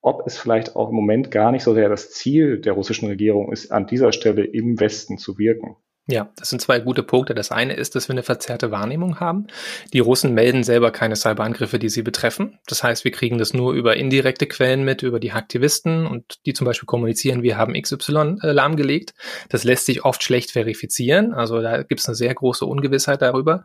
ob 0.02 0.26
es 0.26 0.38
vielleicht 0.38 0.76
auch 0.76 0.88
im 0.88 0.94
Moment 0.94 1.30
gar 1.30 1.52
nicht 1.52 1.62
so 1.62 1.74
sehr 1.74 1.88
das 1.88 2.10
Ziel 2.10 2.60
der 2.60 2.72
russischen 2.72 3.08
Regierung 3.08 3.52
ist, 3.52 3.70
an 3.70 3.86
dieser 3.86 4.12
Stelle 4.12 4.44
im 4.44 4.80
Westen 4.80 5.18
zu 5.18 5.38
wirken. 5.38 5.76
Ja, 6.06 6.32
das 6.36 6.50
sind 6.50 6.60
zwei 6.60 6.80
gute 6.80 7.04
Punkte. 7.04 7.34
Das 7.34 7.52
eine 7.52 7.74
ist, 7.74 7.94
dass 7.94 8.08
wir 8.08 8.14
eine 8.14 8.24
verzerrte 8.24 8.72
Wahrnehmung 8.72 9.20
haben. 9.20 9.46
Die 9.92 10.00
Russen 10.00 10.34
melden 10.34 10.64
selber 10.64 10.90
keine 10.90 11.14
Cyberangriffe, 11.14 11.78
die 11.78 11.88
sie 11.88 12.02
betreffen. 12.02 12.58
Das 12.66 12.82
heißt, 12.82 13.04
wir 13.04 13.12
kriegen 13.12 13.38
das 13.38 13.54
nur 13.54 13.74
über 13.74 13.96
indirekte 13.96 14.46
Quellen 14.46 14.84
mit, 14.84 15.02
über 15.02 15.20
die 15.20 15.30
Aktivisten 15.30 16.06
und 16.06 16.38
die 16.46 16.52
zum 16.52 16.64
Beispiel 16.64 16.86
kommunizieren, 16.86 17.42
wir 17.42 17.56
haben 17.56 17.80
XY 17.80 18.38
äh, 18.42 18.50
lahmgelegt. 18.50 19.14
Das 19.50 19.62
lässt 19.62 19.86
sich 19.86 20.04
oft 20.04 20.22
schlecht 20.24 20.50
verifizieren. 20.50 21.32
Also 21.32 21.60
da 21.60 21.82
gibt 21.82 22.00
es 22.00 22.08
eine 22.08 22.16
sehr 22.16 22.34
große 22.34 22.66
Ungewissheit 22.66 23.22
darüber. 23.22 23.64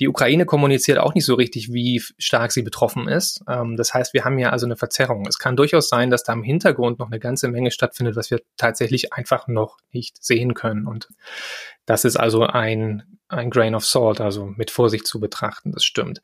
Die 0.00 0.08
Ukraine 0.08 0.46
kommuniziert 0.46 0.98
auch 0.98 1.14
nicht 1.14 1.26
so 1.26 1.34
richtig, 1.34 1.72
wie 1.72 2.02
stark 2.18 2.50
sie 2.50 2.62
betroffen 2.62 3.06
ist. 3.06 3.42
Ähm, 3.48 3.76
das 3.76 3.94
heißt, 3.94 4.14
wir 4.14 4.24
haben 4.24 4.38
ja 4.38 4.50
also 4.50 4.66
eine 4.66 4.76
Verzerrung. 4.76 5.26
Es 5.28 5.38
kann 5.38 5.56
durchaus 5.56 5.88
sein, 5.88 6.10
dass 6.10 6.24
da 6.24 6.32
im 6.32 6.42
Hintergrund 6.42 6.98
noch 6.98 7.06
eine 7.06 7.20
ganze 7.20 7.46
Menge 7.46 7.70
stattfindet, 7.70 8.16
was 8.16 8.32
wir 8.32 8.40
tatsächlich 8.56 9.12
einfach 9.12 9.46
noch 9.46 9.76
nicht 9.92 10.24
sehen 10.24 10.54
können. 10.54 10.88
Und 10.88 11.08
das 11.86 12.04
ist 12.04 12.16
also 12.16 12.46
ein, 12.46 13.02
ein 13.28 13.50
Grain 13.50 13.74
of 13.74 13.84
Salt, 13.84 14.20
also 14.20 14.46
mit 14.46 14.70
Vorsicht 14.70 15.06
zu 15.06 15.20
betrachten, 15.20 15.72
das 15.72 15.84
stimmt. 15.84 16.20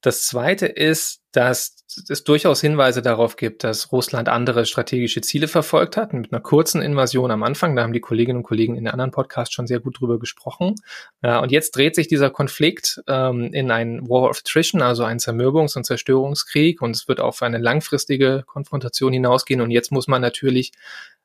Das 0.00 0.26
zweite 0.26 0.66
ist, 0.66 1.22
dass 1.32 1.84
es 2.08 2.22
durchaus 2.22 2.60
Hinweise 2.60 3.02
darauf 3.02 3.34
gibt, 3.34 3.64
dass 3.64 3.90
Russland 3.90 4.28
andere 4.28 4.64
strategische 4.64 5.22
Ziele 5.22 5.48
verfolgt 5.48 5.96
hat, 5.96 6.12
mit 6.12 6.32
einer 6.32 6.40
kurzen 6.40 6.80
Invasion 6.80 7.32
am 7.32 7.42
Anfang. 7.42 7.74
Da 7.74 7.82
haben 7.82 7.92
die 7.92 8.00
Kolleginnen 8.00 8.38
und 8.38 8.42
Kollegen 8.44 8.76
in 8.76 8.84
den 8.84 8.92
anderen 8.92 9.10
Podcasts 9.10 9.52
schon 9.52 9.66
sehr 9.66 9.80
gut 9.80 9.98
drüber 9.98 10.20
gesprochen. 10.20 10.76
Und 11.22 11.50
jetzt 11.50 11.74
dreht 11.74 11.96
sich 11.96 12.06
dieser 12.06 12.30
Konflikt 12.30 13.02
ähm, 13.08 13.52
in 13.52 13.72
ein 13.72 14.08
War 14.08 14.30
of 14.30 14.38
Attrition, 14.38 14.82
also 14.82 15.02
einen 15.02 15.18
Zermürbungs- 15.18 15.76
und 15.76 15.84
Zerstörungskrieg. 15.84 16.80
Und 16.80 16.94
es 16.94 17.08
wird 17.08 17.18
auf 17.18 17.42
eine 17.42 17.58
langfristige 17.58 18.44
Konfrontation 18.46 19.12
hinausgehen. 19.12 19.60
Und 19.60 19.72
jetzt 19.72 19.90
muss 19.90 20.06
man 20.06 20.22
natürlich 20.22 20.72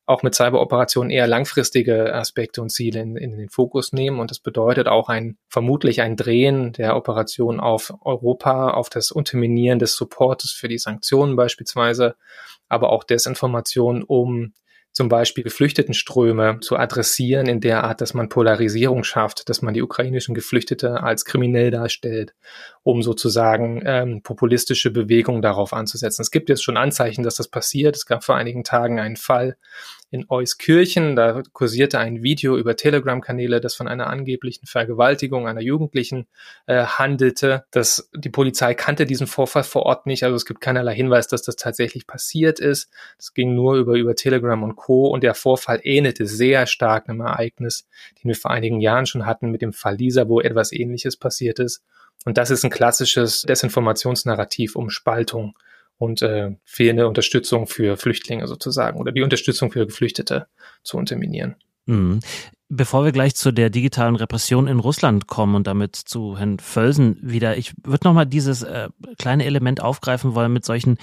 auch 0.05 0.21
mit 0.21 0.35
Cyberoperationen 0.35 1.09
eher 1.09 1.27
langfristige 1.27 2.13
Aspekte 2.13 2.61
und 2.61 2.69
Ziele 2.69 2.99
in, 2.99 3.15
in, 3.15 3.37
den 3.37 3.49
Fokus 3.49 3.93
nehmen. 3.93 4.19
Und 4.19 4.31
das 4.31 4.39
bedeutet 4.39 4.87
auch 4.87 5.07
ein, 5.07 5.37
vermutlich 5.47 6.01
ein 6.01 6.17
Drehen 6.17 6.73
der 6.73 6.97
Operation 6.97 7.59
auf 7.59 7.93
Europa, 8.01 8.71
auf 8.71 8.89
das 8.89 9.11
Unterminieren 9.11 9.79
des 9.79 9.95
Supportes 9.95 10.51
für 10.51 10.67
die 10.67 10.77
Sanktionen 10.77 11.35
beispielsweise, 11.35 12.15
aber 12.67 12.89
auch 12.89 13.05
Desinformation, 13.05 14.03
um 14.03 14.53
zum 14.93 15.09
Beispiel 15.09 15.43
Geflüchtetenströme 15.43 16.59
zu 16.61 16.77
adressieren 16.77 17.47
in 17.47 17.59
der 17.59 17.83
Art, 17.83 17.99
dass 17.99 18.13
man 18.13 18.29
Polarisierung 18.29 19.03
schafft, 19.03 19.49
dass 19.49 19.63
man 19.63 19.73
die 19.73 19.81
ukrainischen 19.81 20.35
Geflüchtete 20.35 21.01
als 21.01 21.25
kriminell 21.25 21.71
darstellt, 21.71 22.35
um 22.83 23.01
sozusagen 23.01 23.81
ähm, 23.85 24.21
populistische 24.21 24.91
Bewegungen 24.91 25.41
darauf 25.41 25.73
anzusetzen. 25.73 26.21
Es 26.21 26.29
gibt 26.29 26.47
jetzt 26.47 26.63
schon 26.63 26.77
Anzeichen, 26.77 27.23
dass 27.23 27.35
das 27.35 27.47
passiert. 27.47 27.95
Es 27.95 28.05
gab 28.05 28.23
vor 28.23 28.35
einigen 28.35 28.63
Tagen 28.63 28.99
einen 28.99 29.17
Fall 29.17 29.57
in 30.13 30.25
Euskirchen. 30.29 31.15
Da 31.15 31.41
kursierte 31.53 31.97
ein 31.97 32.21
Video 32.21 32.55
über 32.55 32.75
Telegram-Kanäle, 32.75 33.59
das 33.59 33.73
von 33.73 33.87
einer 33.87 34.07
angeblichen 34.07 34.67
Vergewaltigung 34.67 35.47
einer 35.47 35.61
Jugendlichen 35.61 36.27
äh, 36.67 36.83
handelte. 36.83 37.65
Das, 37.71 38.09
die 38.15 38.29
Polizei 38.29 38.75
kannte 38.75 39.07
diesen 39.07 39.25
Vorfall 39.25 39.63
vor 39.63 39.87
Ort 39.87 40.05
nicht, 40.05 40.23
also 40.23 40.35
es 40.35 40.45
gibt 40.45 40.61
keinerlei 40.61 40.93
Hinweis, 40.93 41.27
dass 41.27 41.41
das 41.41 41.55
tatsächlich 41.55 42.05
passiert 42.05 42.59
ist. 42.59 42.91
Es 43.17 43.33
ging 43.33 43.55
nur 43.55 43.75
über, 43.75 43.95
über 43.95 44.15
Telegram 44.15 44.61
und 44.61 44.75
Co. 44.75 45.07
Und 45.07 45.23
der 45.23 45.33
Vorfall 45.33 45.81
ähnelte 45.83 46.27
sehr 46.27 46.67
stark 46.67 47.09
einem 47.09 47.21
Ereignis, 47.21 47.87
den 48.21 48.29
wir 48.29 48.35
vor 48.35 48.51
einigen 48.51 48.81
Jahren 48.81 49.07
schon 49.07 49.25
hatten 49.25 49.49
mit 49.49 49.63
dem 49.63 49.73
Fall 49.73 49.95
Lisa, 49.95 50.29
wo 50.29 50.39
etwas 50.39 50.71
ähnliches 50.71 51.17
passiert 51.17 51.57
ist. 51.57 51.83
Und 52.23 52.37
das 52.37 52.51
ist 52.51 52.63
ein 52.63 52.69
klassisches 52.69 53.41
Desinformationsnarrativ 53.41 54.75
um 54.75 54.91
Spaltung 54.91 55.55
und 55.97 56.21
äh, 56.21 56.51
fehlende 56.63 57.07
Unterstützung 57.07 57.67
für 57.67 57.97
Flüchtlinge 57.97 58.47
sozusagen 58.47 58.99
oder 58.99 59.11
die 59.11 59.21
Unterstützung 59.21 59.71
für 59.71 59.85
Geflüchtete 59.85 60.47
zu 60.83 60.97
unterminieren. 60.97 61.55
Mhm. 61.85 62.19
Bevor 62.69 63.05
wir 63.05 63.11
gleich 63.11 63.35
zu 63.35 63.51
der 63.51 63.69
digitalen 63.69 64.15
Repression 64.15 64.67
in 64.67 64.79
Russland 64.79 65.27
kommen 65.27 65.53
und 65.53 65.67
damit 65.67 65.95
zu 65.95 66.37
Herrn 66.37 66.57
Völsen 66.59 67.19
wieder, 67.21 67.57
ich 67.57 67.73
würde 67.83 68.07
nochmal 68.07 68.25
dieses 68.25 68.63
äh, 68.63 68.89
kleine 69.19 69.45
Element 69.45 69.81
aufgreifen 69.81 70.33
wollen 70.33 70.51
mit 70.51 70.65
solchen 70.65 70.97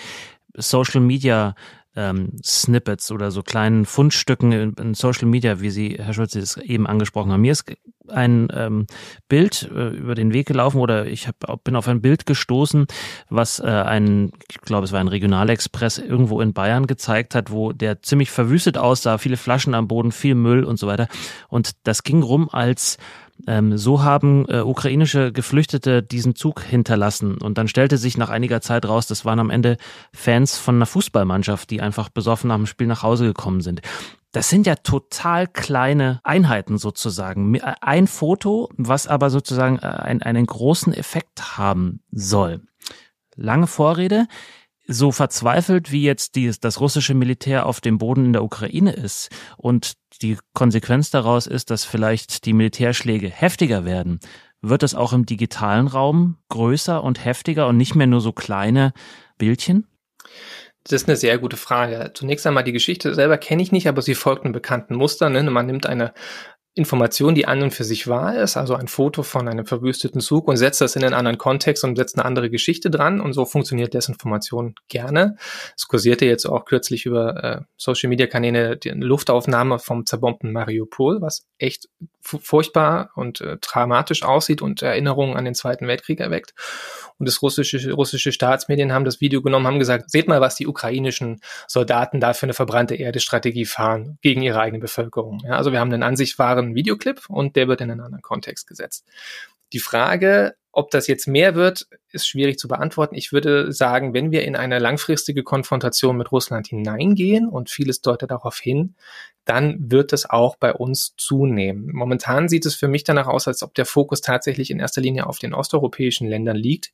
Social 0.56 1.00
Media 1.00 1.54
ähm, 1.96 2.32
Snippets 2.44 3.10
oder 3.10 3.30
so 3.30 3.42
kleinen 3.42 3.84
Fundstücken 3.84 4.52
in, 4.52 4.72
in, 4.74 4.94
Social 4.94 5.26
Media, 5.26 5.60
wie 5.60 5.70
Sie, 5.70 5.96
Herr 5.98 6.14
Schulze, 6.14 6.40
das 6.40 6.56
eben 6.56 6.86
angesprochen 6.86 7.32
haben. 7.32 7.40
Mir 7.40 7.52
ist 7.52 7.64
ein 8.08 8.48
ähm, 8.54 8.86
Bild 9.28 9.70
äh, 9.74 9.88
über 9.88 10.14
den 10.14 10.32
Weg 10.32 10.46
gelaufen 10.46 10.80
oder 10.80 11.06
ich 11.06 11.28
hab, 11.28 11.64
bin 11.64 11.76
auf 11.76 11.88
ein 11.88 12.00
Bild 12.00 12.26
gestoßen, 12.26 12.86
was 13.28 13.60
äh, 13.60 13.66
ein, 13.66 14.32
ich 14.50 14.60
glaube, 14.60 14.84
es 14.84 14.92
war 14.92 15.00
ein 15.00 15.08
Regionalexpress 15.08 15.98
irgendwo 15.98 16.40
in 16.40 16.52
Bayern 16.52 16.86
gezeigt 16.86 17.34
hat, 17.34 17.50
wo 17.50 17.72
der 17.72 18.02
ziemlich 18.02 18.30
verwüstet 18.30 18.78
aussah, 18.78 19.18
viele 19.18 19.36
Flaschen 19.36 19.74
am 19.74 19.88
Boden, 19.88 20.12
viel 20.12 20.34
Müll 20.34 20.64
und 20.64 20.78
so 20.78 20.86
weiter. 20.86 21.08
Und 21.48 21.72
das 21.84 22.02
ging 22.02 22.22
rum 22.22 22.48
als 22.50 22.98
ähm, 23.46 23.76
so 23.78 24.02
haben 24.02 24.46
äh, 24.48 24.60
ukrainische 24.60 25.32
Geflüchtete 25.32 26.02
diesen 26.02 26.34
Zug 26.34 26.62
hinterlassen. 26.62 27.38
Und 27.38 27.58
dann 27.58 27.68
stellte 27.68 27.98
sich 27.98 28.16
nach 28.16 28.30
einiger 28.30 28.60
Zeit 28.60 28.86
raus, 28.86 29.06
das 29.06 29.24
waren 29.24 29.38
am 29.38 29.50
Ende 29.50 29.76
Fans 30.12 30.58
von 30.58 30.76
einer 30.76 30.86
Fußballmannschaft, 30.86 31.70
die 31.70 31.80
einfach 31.80 32.08
besoffen 32.08 32.48
nach 32.48 32.56
dem 32.56 32.66
Spiel 32.66 32.86
nach 32.86 33.02
Hause 33.02 33.26
gekommen 33.26 33.60
sind. 33.60 33.82
Das 34.32 34.48
sind 34.48 34.66
ja 34.66 34.76
total 34.76 35.48
kleine 35.48 36.20
Einheiten 36.22 36.78
sozusagen. 36.78 37.54
Äh, 37.56 37.74
ein 37.80 38.06
Foto, 38.06 38.68
was 38.76 39.06
aber 39.06 39.30
sozusagen 39.30 39.78
äh, 39.78 39.86
einen, 39.86 40.22
einen 40.22 40.46
großen 40.46 40.92
Effekt 40.92 41.58
haben 41.58 42.00
soll. 42.12 42.62
Lange 43.36 43.66
Vorrede 43.66 44.26
so 44.90 45.12
verzweifelt 45.12 45.92
wie 45.92 46.02
jetzt 46.02 46.34
die, 46.34 46.50
das 46.60 46.80
russische 46.80 47.14
Militär 47.14 47.66
auf 47.66 47.80
dem 47.80 47.98
Boden 47.98 48.26
in 48.26 48.32
der 48.32 48.42
Ukraine 48.42 48.92
ist 48.92 49.30
und 49.56 49.94
die 50.20 50.36
Konsequenz 50.52 51.10
daraus 51.10 51.46
ist, 51.46 51.70
dass 51.70 51.84
vielleicht 51.84 52.44
die 52.44 52.52
Militärschläge 52.52 53.30
heftiger 53.30 53.84
werden, 53.84 54.18
wird 54.62 54.82
es 54.82 54.94
auch 54.94 55.12
im 55.12 55.24
digitalen 55.26 55.86
Raum 55.86 56.36
größer 56.48 57.02
und 57.02 57.24
heftiger 57.24 57.68
und 57.68 57.76
nicht 57.76 57.94
mehr 57.94 58.08
nur 58.08 58.20
so 58.20 58.32
kleine 58.32 58.92
Bildchen? 59.38 59.86
Das 60.84 61.02
ist 61.02 61.08
eine 61.08 61.16
sehr 61.16 61.38
gute 61.38 61.56
Frage. 61.56 62.10
Zunächst 62.14 62.46
einmal 62.46 62.64
die 62.64 62.72
Geschichte 62.72 63.14
selber 63.14 63.38
kenne 63.38 63.62
ich 63.62 63.70
nicht, 63.70 63.86
aber 63.86 64.02
sie 64.02 64.14
folgt 64.14 64.44
einem 64.44 64.52
bekannten 64.52 64.96
Muster. 64.96 65.30
Ne? 65.30 65.42
Man 65.42 65.66
nimmt 65.66 65.86
eine 65.86 66.12
Information, 66.74 67.34
die 67.34 67.46
an 67.46 67.62
und 67.62 67.74
für 67.74 67.82
sich 67.82 68.06
wahr 68.06 68.36
ist, 68.36 68.56
also 68.56 68.74
ein 68.76 68.86
Foto 68.86 69.24
von 69.24 69.48
einem 69.48 69.66
verwüsteten 69.66 70.20
Zug 70.20 70.46
und 70.46 70.56
setzt 70.56 70.80
das 70.80 70.94
in 70.94 71.02
einen 71.02 71.14
anderen 71.14 71.36
Kontext 71.36 71.82
und 71.82 71.96
setzt 71.96 72.16
eine 72.16 72.24
andere 72.24 72.48
Geschichte 72.48 72.90
dran 72.90 73.20
und 73.20 73.32
so 73.32 73.44
funktioniert 73.44 73.92
Desinformation 73.92 74.76
gerne. 74.88 75.36
Es 75.76 75.88
kursierte 75.88 76.26
jetzt 76.26 76.46
auch 76.46 76.64
kürzlich 76.64 77.06
über 77.06 77.44
äh, 77.44 77.60
Social 77.76 78.08
Media 78.08 78.28
Kanäle 78.28 78.76
die 78.76 78.90
Luftaufnahme 78.90 79.80
vom 79.80 80.06
zerbombten 80.06 80.52
Mariupol, 80.52 81.20
was 81.20 81.44
echt 81.58 81.88
furchtbar 82.22 83.10
und 83.14 83.40
äh, 83.40 83.56
dramatisch 83.60 84.22
aussieht 84.22 84.62
und 84.62 84.82
Erinnerungen 84.82 85.36
an 85.36 85.44
den 85.44 85.54
Zweiten 85.54 85.88
Weltkrieg 85.88 86.20
erweckt. 86.20 86.54
Und 87.18 87.28
das 87.28 87.42
russische, 87.42 87.92
russische 87.92 88.32
Staatsmedien 88.32 88.92
haben 88.92 89.04
das 89.04 89.20
Video 89.20 89.42
genommen, 89.42 89.66
haben 89.66 89.78
gesagt, 89.78 90.10
seht 90.10 90.28
mal, 90.28 90.40
was 90.40 90.54
die 90.54 90.66
ukrainischen 90.66 91.40
Soldaten 91.66 92.20
da 92.20 92.32
für 92.32 92.44
eine 92.44 92.54
verbrannte 92.54 92.94
Erde-Strategie 92.94 93.66
fahren 93.66 94.18
gegen 94.22 94.42
ihre 94.42 94.60
eigene 94.60 94.78
Bevölkerung. 94.78 95.42
Ja, 95.44 95.56
also 95.56 95.72
wir 95.72 95.80
haben 95.80 95.92
einen 95.92 96.02
an 96.02 96.16
wahren 96.60 96.74
Videoclip 96.74 97.28
und 97.28 97.56
der 97.56 97.68
wird 97.68 97.80
in 97.80 97.90
einen 97.90 98.00
anderen 98.00 98.22
Kontext 98.22 98.66
gesetzt. 98.66 99.06
Die 99.72 99.78
Frage, 99.78 100.54
ob 100.72 100.90
das 100.90 101.08
jetzt 101.08 101.26
mehr 101.26 101.54
wird, 101.54 101.86
ist 102.12 102.28
schwierig 102.28 102.58
zu 102.58 102.68
beantworten. 102.68 103.16
Ich 103.16 103.32
würde 103.32 103.72
sagen, 103.72 104.14
wenn 104.14 104.30
wir 104.30 104.44
in 104.44 104.54
eine 104.54 104.78
langfristige 104.78 105.42
Konfrontation 105.42 106.16
mit 106.16 106.30
Russland 106.30 106.68
hineingehen 106.68 107.48
und 107.48 107.70
vieles 107.70 108.00
deutet 108.02 108.30
darauf 108.30 108.58
hin, 108.58 108.94
dann 109.44 109.90
wird 109.90 110.12
es 110.12 110.28
auch 110.28 110.56
bei 110.56 110.72
uns 110.72 111.14
zunehmen. 111.16 111.90
Momentan 111.92 112.48
sieht 112.48 112.66
es 112.66 112.76
für 112.76 112.88
mich 112.88 113.02
danach 113.02 113.26
aus, 113.26 113.48
als 113.48 113.62
ob 113.62 113.74
der 113.74 113.86
Fokus 113.86 114.20
tatsächlich 114.20 114.70
in 114.70 114.78
erster 114.78 115.00
Linie 115.00 115.26
auf 115.26 115.38
den 115.38 115.54
osteuropäischen 115.54 116.28
Ländern 116.28 116.56
liegt 116.56 116.92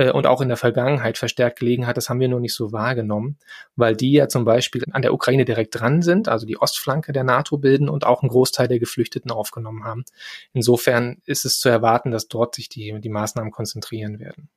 äh, 0.00 0.10
und 0.10 0.26
auch 0.26 0.40
in 0.40 0.48
der 0.48 0.56
Vergangenheit 0.56 1.18
verstärkt 1.18 1.58
gelegen 1.58 1.86
hat. 1.86 1.96
Das 1.98 2.08
haben 2.08 2.20
wir 2.20 2.28
nur 2.28 2.40
nicht 2.40 2.54
so 2.54 2.72
wahrgenommen, 2.72 3.36
weil 3.76 3.94
die 3.94 4.12
ja 4.12 4.28
zum 4.28 4.46
Beispiel 4.46 4.82
an 4.92 5.02
der 5.02 5.12
Ukraine 5.12 5.44
direkt 5.44 5.78
dran 5.78 6.00
sind, 6.00 6.26
also 6.26 6.46
die 6.46 6.58
Ostflanke 6.58 7.12
der 7.12 7.24
NATO 7.24 7.58
bilden 7.58 7.90
und 7.90 8.06
auch 8.06 8.22
einen 8.22 8.30
Großteil 8.30 8.66
der 8.66 8.78
Geflüchteten 8.78 9.30
aufgenommen 9.30 9.84
haben. 9.84 10.04
Insofern 10.54 11.18
ist 11.26 11.44
es 11.44 11.60
zu 11.60 11.68
erwarten, 11.68 12.10
dass 12.10 12.28
dort 12.28 12.54
sich 12.54 12.70
die, 12.70 12.98
die 12.98 13.08
Maßnahmen 13.10 13.52
konzentrieren 13.52 14.18
werden. 14.18 14.48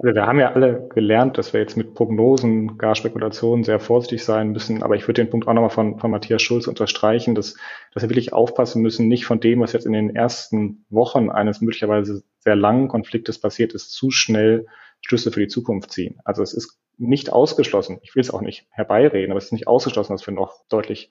Also 0.00 0.14
wir 0.14 0.26
haben 0.26 0.38
ja 0.38 0.52
alle 0.52 0.86
gelernt, 0.94 1.38
dass 1.38 1.52
wir 1.52 1.60
jetzt 1.60 1.76
mit 1.76 1.94
Prognosen, 1.94 2.78
gar 2.78 2.94
Spekulationen 2.94 3.64
sehr 3.64 3.80
vorsichtig 3.80 4.24
sein 4.24 4.50
müssen. 4.52 4.84
Aber 4.84 4.94
ich 4.94 5.08
würde 5.08 5.24
den 5.24 5.30
Punkt 5.30 5.48
auch 5.48 5.54
nochmal 5.54 5.70
von, 5.70 5.98
von 5.98 6.12
Matthias 6.12 6.40
Schulz 6.40 6.68
unterstreichen, 6.68 7.34
dass, 7.34 7.56
dass 7.92 8.04
wir 8.04 8.10
wirklich 8.10 8.32
aufpassen 8.32 8.80
müssen, 8.80 9.08
nicht 9.08 9.26
von 9.26 9.40
dem, 9.40 9.60
was 9.60 9.72
jetzt 9.72 9.86
in 9.86 9.92
den 9.92 10.14
ersten 10.14 10.84
Wochen 10.88 11.30
eines 11.30 11.60
möglicherweise 11.60 12.22
sehr 12.38 12.54
langen 12.54 12.86
Konfliktes 12.86 13.40
passiert 13.40 13.72
ist, 13.72 13.90
zu 13.90 14.12
schnell 14.12 14.66
Schlüsse 15.00 15.32
für 15.32 15.40
die 15.40 15.48
Zukunft 15.48 15.90
ziehen. 15.90 16.20
Also 16.24 16.42
es 16.42 16.54
ist 16.54 16.78
nicht 16.96 17.32
ausgeschlossen, 17.32 17.98
ich 18.02 18.14
will 18.14 18.20
es 18.20 18.30
auch 18.30 18.40
nicht 18.40 18.66
herbeireden, 18.70 19.32
aber 19.32 19.38
es 19.38 19.46
ist 19.46 19.52
nicht 19.52 19.68
ausgeschlossen, 19.68 20.12
dass 20.14 20.26
wir 20.26 20.34
noch 20.34 20.64
deutlich 20.68 21.10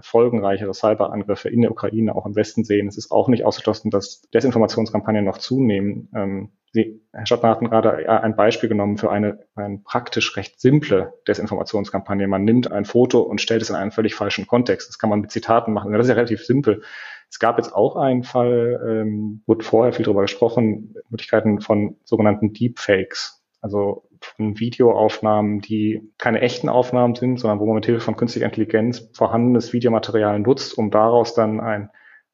folgenreichere 0.00 0.74
Cyberangriffe 0.74 1.48
in 1.48 1.62
der 1.62 1.70
Ukraine 1.70 2.14
auch 2.14 2.26
im 2.26 2.36
Westen 2.36 2.64
sehen. 2.64 2.88
Es 2.88 2.96
ist 2.96 3.10
auch 3.10 3.28
nicht 3.28 3.44
ausgeschlossen, 3.44 3.90
dass 3.90 4.22
Desinformationskampagnen 4.32 5.24
noch 5.24 5.38
zunehmen. 5.38 6.08
Ähm, 6.14 6.52
Sie, 6.74 7.02
Herr 7.12 7.26
Schottner 7.26 7.50
hatten 7.50 7.68
gerade 7.68 8.08
ein 8.08 8.34
Beispiel 8.34 8.70
genommen 8.70 8.96
für 8.96 9.10
eine, 9.10 9.40
eine 9.54 9.78
praktisch 9.84 10.36
recht 10.38 10.58
simple 10.58 11.12
Desinformationskampagne. 11.28 12.26
Man 12.26 12.44
nimmt 12.44 12.72
ein 12.72 12.86
Foto 12.86 13.20
und 13.20 13.42
stellt 13.42 13.60
es 13.60 13.68
in 13.68 13.76
einen 13.76 13.90
völlig 13.90 14.14
falschen 14.14 14.46
Kontext. 14.46 14.88
Das 14.88 14.98
kann 14.98 15.10
man 15.10 15.20
mit 15.20 15.30
Zitaten 15.30 15.74
machen. 15.74 15.92
Das 15.92 16.06
ist 16.06 16.08
ja 16.08 16.14
relativ 16.14 16.44
simpel. 16.44 16.82
Es 17.28 17.38
gab 17.38 17.58
jetzt 17.58 17.74
auch 17.74 17.96
einen 17.96 18.22
Fall, 18.22 18.80
ähm, 18.88 19.42
wurde 19.46 19.64
vorher 19.64 19.92
viel 19.92 20.04
darüber 20.04 20.22
gesprochen, 20.22 20.94
Möglichkeiten 21.10 21.60
von 21.60 21.96
sogenannten 22.04 22.54
Deepfakes. 22.54 23.42
Also 23.60 24.08
von 24.24 24.58
Videoaufnahmen, 24.58 25.60
die 25.60 26.12
keine 26.18 26.40
echten 26.40 26.68
Aufnahmen 26.68 27.14
sind, 27.14 27.38
sondern 27.38 27.60
wo 27.60 27.66
man 27.66 27.76
mit 27.76 27.86
Hilfe 27.86 28.00
von 28.00 28.16
künstlicher 28.16 28.46
Intelligenz 28.46 29.10
vorhandenes 29.14 29.72
Videomaterial 29.72 30.38
nutzt, 30.40 30.76
um 30.78 30.90
daraus 30.90 31.34
dann 31.34 31.60
ein 31.60 31.90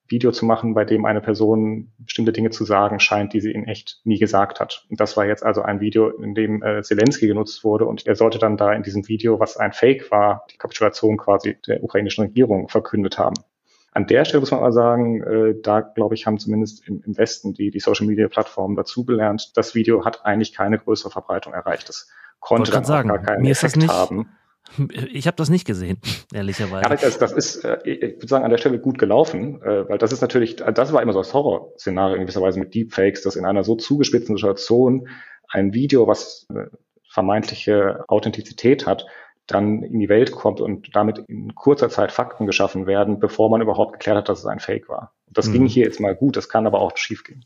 Video 0.08 0.32
zu 0.32 0.46
machen, 0.46 0.74
bei 0.74 0.84
dem 0.84 1.04
eine 1.04 1.20
Person 1.20 1.92
bestimmte 1.98 2.32
Dinge 2.32 2.50
zu 2.50 2.64
sagen 2.64 2.98
scheint, 2.98 3.34
die 3.34 3.40
sie 3.40 3.52
in 3.52 3.66
echt 3.66 4.00
nie 4.04 4.18
gesagt 4.18 4.58
hat. 4.58 4.86
Und 4.88 5.00
das 5.00 5.16
war 5.16 5.26
jetzt 5.26 5.44
also 5.44 5.62
ein 5.62 5.80
Video, 5.80 6.08
in 6.08 6.34
dem 6.34 6.62
äh, 6.62 6.82
Zelensky 6.82 7.26
genutzt 7.26 7.62
wurde 7.62 7.84
und 7.84 8.06
er 8.06 8.16
sollte 8.16 8.38
dann 8.38 8.56
da 8.56 8.72
in 8.72 8.82
diesem 8.82 9.06
Video, 9.08 9.38
was 9.38 9.56
ein 9.56 9.72
Fake 9.72 10.10
war, 10.10 10.46
die 10.50 10.56
Kapitulation 10.56 11.18
quasi 11.18 11.58
der 11.66 11.82
ukrainischen 11.82 12.24
Regierung 12.24 12.68
verkündet 12.68 13.18
haben. 13.18 13.34
An 13.92 14.06
der 14.06 14.24
Stelle 14.24 14.40
muss 14.40 14.50
man 14.50 14.60
mal 14.60 14.72
sagen, 14.72 15.22
äh, 15.22 15.54
da 15.60 15.80
glaube 15.80 16.14
ich, 16.14 16.26
haben 16.26 16.38
zumindest 16.38 16.86
im, 16.86 17.02
im 17.04 17.16
Westen 17.16 17.54
die, 17.54 17.70
die 17.70 17.80
Social 17.80 18.06
Media 18.06 18.28
Plattformen 18.28 18.76
dazugelernt. 18.76 19.52
Das 19.56 19.74
Video 19.74 20.04
hat 20.04 20.24
eigentlich 20.24 20.54
keine 20.54 20.78
größere 20.78 21.10
Verbreitung 21.10 21.54
erreicht. 21.54 21.88
Das 21.88 22.08
konnte 22.40 22.70
dann 22.70 22.84
sagen, 22.84 23.08
gar 23.08 23.22
keinen 23.22 23.42
mir 23.42 23.50
Effekt 23.50 23.76
ist 23.76 23.76
das 23.76 23.82
nicht, 23.82 23.92
haben. 23.92 24.28
Ich 25.12 25.26
habe 25.26 25.36
das 25.36 25.48
nicht 25.48 25.66
gesehen, 25.66 25.98
ehrlicherweise. 26.34 26.90
Ja, 26.90 26.96
das, 26.96 27.18
das 27.18 27.32
ist, 27.32 27.64
äh, 27.64 27.78
ich 27.84 28.16
würde 28.16 28.28
sagen, 28.28 28.44
an 28.44 28.50
der 28.50 28.58
Stelle 28.58 28.78
gut 28.78 28.98
gelaufen, 28.98 29.62
äh, 29.62 29.88
weil 29.88 29.98
das 29.98 30.12
ist 30.12 30.20
natürlich, 30.20 30.56
das 30.56 30.92
war 30.92 31.00
immer 31.00 31.14
so 31.14 31.20
das 31.20 31.32
Horrorszenario 31.32 32.16
in 32.16 32.22
gewisser 32.22 32.42
Weise 32.42 32.58
mit 32.58 32.74
Deepfakes, 32.74 33.22
dass 33.22 33.36
in 33.36 33.46
einer 33.46 33.64
so 33.64 33.76
zugespitzten 33.76 34.36
Situation 34.36 35.08
ein 35.48 35.72
Video, 35.72 36.06
was 36.06 36.46
äh, 36.54 36.66
vermeintliche 37.10 38.04
Authentizität 38.08 38.86
hat, 38.86 39.06
dann 39.48 39.82
in 39.82 39.98
die 39.98 40.08
Welt 40.08 40.30
kommt 40.32 40.60
und 40.60 40.94
damit 40.94 41.18
in 41.26 41.54
kurzer 41.54 41.88
Zeit 41.88 42.12
Fakten 42.12 42.46
geschaffen 42.46 42.86
werden, 42.86 43.18
bevor 43.18 43.50
man 43.50 43.60
überhaupt 43.60 43.94
geklärt 43.94 44.18
hat, 44.18 44.28
dass 44.28 44.40
es 44.40 44.46
ein 44.46 44.60
Fake 44.60 44.88
war. 44.88 45.12
Das 45.30 45.48
mhm. 45.48 45.52
ging 45.54 45.66
hier 45.66 45.84
jetzt 45.84 46.00
mal 46.00 46.14
gut, 46.14 46.36
das 46.36 46.48
kann 46.48 46.66
aber 46.66 46.80
auch 46.80 46.96
schief 46.96 47.24
gehen. 47.24 47.44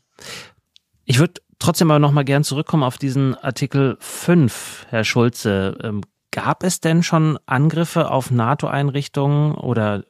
Ich 1.05 1.19
würde 1.19 1.41
trotzdem 1.59 1.91
aber 1.91 1.99
noch 1.99 2.11
mal 2.11 2.25
gern 2.25 2.43
zurückkommen 2.43 2.83
auf 2.83 2.97
diesen 2.97 3.35
Artikel 3.35 3.97
5, 3.99 4.87
Herr 4.89 5.03
Schulze. 5.03 5.77
Ähm, 5.81 6.01
gab 6.31 6.63
es 6.63 6.81
denn 6.81 7.03
schon 7.03 7.39
Angriffe 7.45 8.11
auf 8.11 8.31
NATO-Einrichtungen 8.31 9.55
oder 9.55 10.03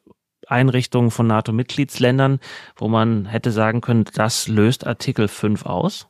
Einrichtungen 0.48 1.12
von 1.12 1.28
NATO-Mitgliedsländern, 1.28 2.40
wo 2.76 2.88
man 2.88 3.26
hätte 3.26 3.52
sagen 3.52 3.82
können, 3.82 4.06
das 4.16 4.48
löst 4.48 4.86
Artikel 4.86 5.28
5 5.28 5.66
aus? 5.66 6.08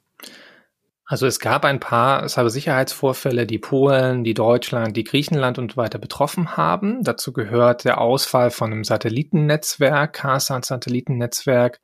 Also 1.05 1.27
es 1.27 1.39
gab 1.39 1.65
ein 1.65 1.81
paar 1.81 2.29
Cybersicherheitsvorfälle, 2.29 3.45
die 3.45 3.59
Polen, 3.59 4.23
die 4.23 4.33
Deutschland, 4.33 4.95
die 4.95 5.03
Griechenland 5.03 5.59
und 5.59 5.75
weiter 5.75 5.99
betroffen 5.99 6.55
haben. 6.55 7.03
Dazu 7.03 7.33
gehört 7.33 7.83
der 7.83 7.99
Ausfall 7.99 8.51
von 8.51 8.71
einem 8.71 8.85
Satellitennetzwerk, 8.85 10.13
CASAT-Satellitennetzwerk 10.13 11.81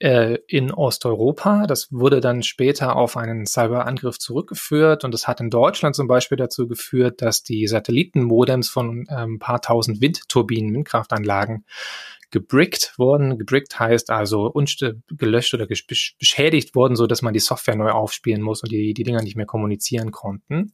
äh, 0.00 0.38
in 0.48 0.72
Osteuropa. 0.72 1.68
Das 1.68 1.92
wurde 1.92 2.20
dann 2.20 2.42
später 2.42 2.96
auf 2.96 3.16
einen 3.16 3.46
Cyberangriff 3.46 4.18
zurückgeführt 4.18 5.04
und 5.04 5.14
das 5.14 5.28
hat 5.28 5.40
in 5.40 5.50
Deutschland 5.50 5.94
zum 5.94 6.08
Beispiel 6.08 6.36
dazu 6.36 6.66
geführt, 6.66 7.22
dass 7.22 7.44
die 7.44 7.68
Satellitenmodems 7.68 8.68
von 8.68 9.06
ein 9.08 9.38
paar 9.38 9.60
tausend 9.60 10.00
Windturbinen, 10.00 10.74
Windkraftanlagen 10.74 11.64
gebrickt 12.30 12.98
worden. 12.98 13.38
Gebrickt 13.38 13.78
heißt 13.78 14.10
also 14.10 14.52
gelöscht 15.08 15.54
oder 15.54 15.66
beschädigt 15.66 16.74
worden, 16.74 16.96
so 16.96 17.06
dass 17.06 17.22
man 17.22 17.34
die 17.34 17.40
Software 17.40 17.76
neu 17.76 17.90
aufspielen 17.90 18.42
muss 18.42 18.62
und 18.62 18.70
die, 18.70 18.94
die 18.94 19.04
Dinger 19.04 19.22
nicht 19.22 19.36
mehr 19.36 19.46
kommunizieren 19.46 20.10
konnten. 20.10 20.72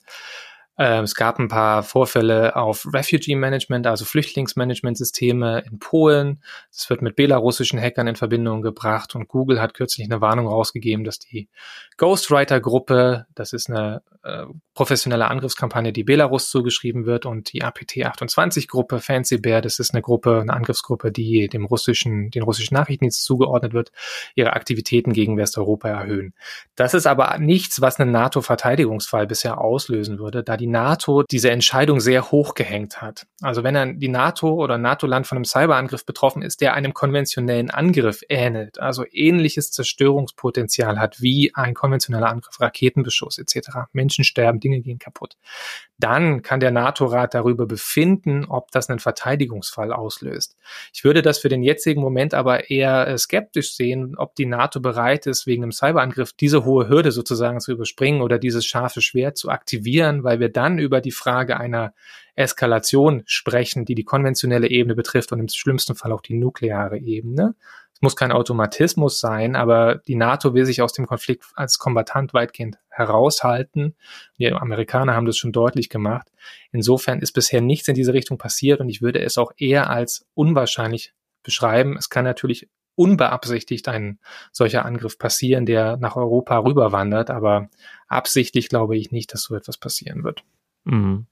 Äh, 0.77 1.03
es 1.03 1.15
gab 1.15 1.39
ein 1.39 1.49
paar 1.49 1.83
Vorfälle 1.83 2.57
auf 2.57 2.87
Refugee 2.93 3.37
Management, 3.37 3.87
also 3.87 4.05
Flüchtlingsmanagementsysteme 4.05 5.65
in 5.71 5.79
Polen. 5.79 6.43
Das 6.73 6.91
wird 6.91 7.03
mit 7.03 7.17
belarussischen 7.17 7.81
Hackern 7.81 8.09
in 8.09 8.17
Verbindung 8.17 8.63
gebracht 8.63 9.15
und 9.15 9.29
Google 9.29 9.61
hat 9.61 9.75
kürzlich 9.75 10.11
eine 10.11 10.21
Warnung 10.21 10.47
rausgegeben, 10.49 11.05
dass 11.05 11.19
die 11.19 11.49
Ghostwriter-Gruppe, 11.97 13.27
das 13.35 13.53
ist 13.53 13.71
eine 13.71 14.03
äh, 14.25 14.47
professionelle 14.75 15.29
Angriffskampagne, 15.29 15.93
die 15.93 16.03
Belarus 16.03 16.49
zugeschrieben 16.49 17.07
wird 17.07 17.27
und 17.27 17.53
die 17.53 17.63
APT-28-Gruppe, 17.63 18.99
Fancy 18.99 19.39
Bear, 19.39 19.61
das 19.61 19.79
ist 19.79 19.93
eine 19.93 20.03
Gruppe, 20.03 20.41
eine 20.41 20.53
Angriffsgruppe, 20.53 21.13
die 21.13 21.49
dem 21.49 21.67
russischen, 21.67 22.31
den 22.31 22.43
russischen 22.43 22.75
Nachrichtendienst 22.75 23.23
zugeordnet 23.23 23.75
wird, 23.75 23.93
ihre 24.35 24.55
Aktivitäten 24.55 25.13
gegen 25.13 25.37
Westeuropa 25.37 25.89
erhöhen. 25.89 26.35
Das 26.75 26.95
ist 26.95 27.07
aber 27.07 27.39
nichts, 27.39 27.81
was 27.81 28.01
einen 28.01 28.11
NATO-Verteidigungsfall 28.11 29.27
bisher 29.27 29.61
auslösen 29.61 30.19
würde, 30.19 30.43
da 30.43 30.57
die 30.57 30.64
die 30.65 30.71
NATO 30.71 31.25
diese 31.25 31.51
Entscheidung 31.51 32.01
sehr 32.01 32.31
hoch 32.31 32.55
gehängt 32.55 33.03
hat. 33.03 33.27
Also 33.43 33.65
wenn 33.65 33.75
dann 33.75 33.99
die 33.99 34.09
NATO 34.09 34.55
oder 34.55 34.79
NATO-Land 34.79 35.27
von 35.27 35.37
einem 35.37 35.45
Cyberangriff 35.45 36.07
betroffen 36.07 36.41
ist, 36.41 36.63
der 36.63 36.73
einem 36.73 36.95
konventionellen 36.95 37.69
Angriff 37.69 38.23
ähnelt, 38.31 38.81
also 38.81 39.05
ähnliches 39.13 39.73
Zerstörungspotenzial 39.73 40.99
hat 40.99 41.21
wie 41.21 41.55
ein 41.55 41.75
konventioneller 41.75 42.31
Angriff, 42.31 42.59
Raketenbeschuss 42.59 43.37
etc. 43.37 43.91
Menschen 43.93 44.25
sterben, 44.25 44.59
Dinge 44.59 44.81
gehen 44.81 44.99
kaputt. 44.99 45.37
Dann 45.99 46.41
kann 46.41 46.61
der 46.61 46.71
NATO-Rat 46.71 47.35
darüber 47.35 47.67
befinden, 47.67 48.47
ob 48.47 48.71
das 48.71 48.89
einen 48.89 49.01
Verteidigungsfall 49.01 49.93
auslöst. 49.93 50.57
Ich 50.95 51.05
würde 51.05 51.21
das 51.21 51.39
für 51.39 51.51
den 51.51 51.63
jetzigen 51.63 52.01
Moment 52.01 52.33
aber 52.33 52.71
eher 52.71 53.07
äh, 53.07 53.19
skeptisch 53.19 53.75
sehen, 53.75 54.15
ob 54.17 54.35
die 54.35 54.47
NATO 54.47 54.81
bereit 54.81 55.27
ist, 55.27 55.47
wegen 55.47 55.63
einem 55.63 55.73
Cyberangriff 55.73 56.33
diese 56.33 56.65
hohe 56.65 56.89
Hürde 56.89 57.13
sozusagen 57.13 57.61
zu 57.61 57.73
überspringen 57.73 58.23
oder 58.23 58.39
dieses 58.39 58.65
scharfe 58.65 59.03
Schwert 59.03 59.37
zu 59.37 59.51
aktivieren, 59.51 60.25
weil 60.25 60.41
wir 60.41 60.49
dann 60.57 60.79
über 60.79 61.01
die 61.01 61.11
Frage 61.11 61.59
einer 61.59 61.95
Eskalation 62.35 63.23
sprechen, 63.27 63.85
die 63.85 63.95
die 63.95 64.05
konventionelle 64.05 64.69
Ebene 64.69 64.95
betrifft 64.95 65.33
und 65.33 65.41
im 65.41 65.49
schlimmsten 65.49 65.95
Fall 65.95 66.13
auch 66.13 66.21
die 66.21 66.35
nukleare 66.35 66.99
Ebene. 66.99 67.55
Das 67.93 68.03
muss 68.03 68.17
kein 68.17 68.33
Automatismus 68.33 69.21
sein, 69.21 69.55
aber 69.55 69.97
die 70.09 70.17
NATO 70.17 70.53
will 70.53 70.67
sich 70.67 70.83
aus 70.83 70.93
dem 70.93 71.07
Konflikt 71.07 71.45
als 71.55 71.79
Kombatant 71.79 72.35
weitgehend 72.35 72.79
heraushalten. 72.89 73.95
Die 74.39 74.51
Amerikaner 74.53 75.15
haben 75.15 75.27
das 75.27 75.37
schon 75.37 75.53
deutlich 75.53 75.89
gemacht. 75.91 76.29
Insofern 76.73 77.21
ist 77.21 77.33
bisher 77.33 77.61
nichts 77.61 77.87
in 77.87 77.95
diese 77.95 78.13
Richtung 78.13 78.37
passiert 78.37 78.81
und 78.81 78.89
ich 78.89 79.01
würde 79.01 79.21
es 79.21 79.39
auch 79.39 79.53
eher 79.57 79.91
als 79.91 80.27
unwahrscheinlich 80.35 81.13
beschreiben. 81.45 81.97
Es 81.97 82.09
kann 82.09 82.25
natürlich 82.25 82.69
unbeabsichtigt 82.97 83.89
ein 83.89 84.19
solcher 84.53 84.85
Angriff 84.85 85.19
passieren, 85.19 85.67
der 85.67 85.97
nach 85.97 86.17
Europa 86.17 86.59
rüberwandert, 86.59 87.31
aber 87.31 87.69
absichtlich 88.09 88.69
glaube 88.69 88.97
ich 88.97 89.11
nicht, 89.11 89.33
dass 89.33 89.43
so 89.43 89.55
etwas 89.55 89.79
passieren 89.79 90.25
wird. 90.25 90.45
Mhm. 90.85 91.27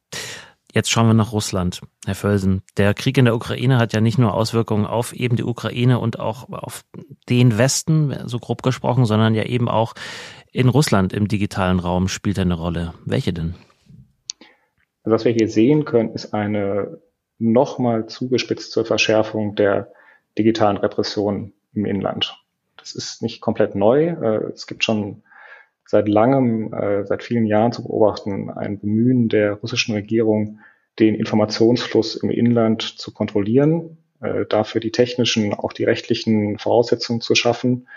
Jetzt 0.74 0.90
schauen 0.90 1.06
wir 1.06 1.14
nach 1.14 1.32
Russland, 1.32 1.82
Herr 2.06 2.14
Völsen. 2.14 2.62
Der 2.78 2.94
Krieg 2.94 3.18
in 3.18 3.26
der 3.26 3.34
Ukraine 3.34 3.76
hat 3.76 3.92
ja 3.92 4.00
nicht 4.00 4.16
nur 4.16 4.32
Auswirkungen 4.32 4.86
auf 4.86 5.12
eben 5.12 5.36
die 5.36 5.44
Ukraine 5.44 5.98
und 5.98 6.18
auch 6.18 6.48
auf 6.50 6.84
den 7.28 7.58
Westen, 7.58 8.16
so 8.24 8.38
grob 8.38 8.62
gesprochen, 8.62 9.04
sondern 9.04 9.34
ja 9.34 9.44
eben 9.44 9.68
auch 9.68 9.92
in 10.50 10.70
Russland 10.70 11.12
im 11.12 11.28
digitalen 11.28 11.78
Raum 11.78 12.08
spielt 12.08 12.38
er 12.38 12.42
eine 12.42 12.54
Rolle. 12.54 12.94
Welche 13.04 13.34
denn? 13.34 13.54
Also 15.02 15.14
was 15.14 15.24
wir 15.26 15.32
hier 15.32 15.48
sehen 15.48 15.84
können, 15.84 16.14
ist 16.14 16.32
eine 16.32 16.98
nochmal 17.38 18.06
zugespitzte 18.06 18.86
Verschärfung 18.86 19.54
der 19.54 19.92
digitalen 20.38 20.76
Repression 20.76 21.52
im 21.74 21.84
Inland. 21.84 22.36
Das 22.76 22.94
ist 22.94 23.22
nicht 23.22 23.40
komplett 23.40 23.74
neu. 23.74 24.08
Äh, 24.08 24.52
es 24.52 24.66
gibt 24.66 24.84
schon 24.84 25.22
seit 25.86 26.08
langem, 26.08 26.72
äh, 26.72 27.04
seit 27.04 27.22
vielen 27.22 27.46
Jahren 27.46 27.72
zu 27.72 27.82
beobachten, 27.82 28.50
ein 28.50 28.80
Bemühen 28.80 29.28
der 29.28 29.54
russischen 29.54 29.94
Regierung, 29.94 30.60
den 30.98 31.14
Informationsfluss 31.14 32.16
im 32.16 32.30
Inland 32.30 32.82
zu 32.82 33.12
kontrollieren, 33.12 33.98
äh, 34.20 34.44
dafür 34.46 34.80
die 34.80 34.90
technischen, 34.90 35.54
auch 35.54 35.72
die 35.72 35.84
rechtlichen 35.84 36.58
Voraussetzungen 36.58 37.20
zu 37.20 37.34
schaffen. 37.34 37.88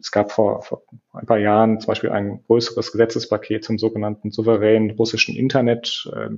Es 0.00 0.10
gab 0.10 0.32
vor, 0.32 0.62
vor 0.62 0.82
ein 1.12 1.26
paar 1.26 1.38
Jahren 1.38 1.80
zum 1.80 1.88
Beispiel 1.88 2.10
ein 2.10 2.42
größeres 2.46 2.92
Gesetzespaket 2.92 3.64
zum 3.64 3.78
sogenannten 3.78 4.30
souveränen 4.30 4.90
russischen 4.90 5.36
Internet 5.36 6.10
äh, 6.14 6.30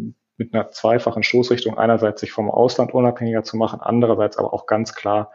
mit 0.45 0.55
einer 0.55 0.71
zweifachen 0.71 1.23
Stoßrichtung. 1.23 1.79
Einerseits 1.79 2.21
sich 2.21 2.33
vom 2.33 2.51
Ausland 2.51 2.95
unabhängiger 2.95 3.43
zu 3.43 3.57
machen, 3.57 3.81
andererseits 3.81 4.39
aber 4.39 4.53
auch 4.53 4.67
ganz 4.67 4.95
klar 4.95 5.31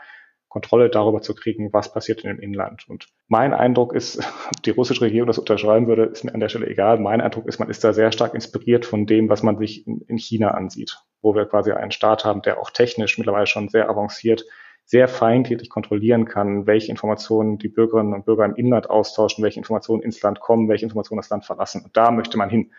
Kontrolle 0.50 0.90
darüber 0.90 1.22
zu 1.22 1.36
kriegen, 1.36 1.74
was 1.74 1.92
passiert 1.92 2.24
in 2.24 2.30
dem 2.30 2.40
Inland. 2.40 2.88
Und 2.88 3.08
mein 3.28 3.54
Eindruck 3.54 3.94
ist, 3.94 4.18
ob 4.18 4.62
die 4.66 4.72
russische 4.72 5.02
Regierung 5.02 5.28
das 5.28 5.38
unterschreiben 5.38 5.88
würde, 5.88 6.06
ist 6.06 6.24
mir 6.24 6.34
an 6.34 6.40
der 6.40 6.50
Stelle 6.50 6.68
egal. 6.68 7.00
Mein 7.00 7.22
Eindruck 7.22 7.48
ist, 7.48 7.60
man 7.60 7.70
ist 7.70 7.84
da 7.84 7.94
sehr 7.94 8.12
stark 8.12 8.34
inspiriert 8.34 8.86
von 8.86 9.06
dem, 9.06 9.30
was 9.30 9.44
man 9.44 9.58
sich 9.58 9.86
in, 9.86 10.02
in 10.08 10.18
China 10.18 10.52
ansieht, 10.52 10.98
wo 11.22 11.36
wir 11.36 11.46
quasi 11.46 11.72
einen 11.72 11.92
Staat 11.92 12.24
haben, 12.24 12.42
der 12.42 12.60
auch 12.60 12.72
technisch 12.72 13.18
mittlerweile 13.18 13.46
schon 13.46 13.70
sehr 13.70 13.90
avanciert, 13.90 14.46
sehr 14.86 15.10
feingliedrig 15.10 15.70
kontrollieren 15.70 16.26
kann, 16.26 16.66
welche 16.66 16.92
Informationen 16.92 17.58
die 17.58 17.68
Bürgerinnen 17.68 18.14
und 18.14 18.26
Bürger 18.26 18.46
im 18.46 18.56
Inland 18.56 18.90
austauschen, 18.90 19.44
welche 19.44 19.60
Informationen 19.60 20.02
ins 20.02 20.22
Land 20.22 20.40
kommen, 20.40 20.70
welche 20.70 20.86
Informationen 20.86 21.20
das 21.20 21.30
Land 21.30 21.46
verlassen. 21.46 21.84
Und 21.84 21.98
da 21.98 22.10
möchte 22.10 22.38
man 22.38 22.50
hin. 22.50 22.72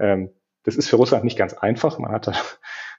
Ähm, 0.00 0.30
das 0.64 0.76
ist 0.76 0.88
für 0.88 0.96
Russland 0.96 1.24
nicht 1.24 1.38
ganz 1.38 1.54
einfach. 1.54 1.98
Man 1.98 2.12
hat 2.12 2.26
da 2.26 2.32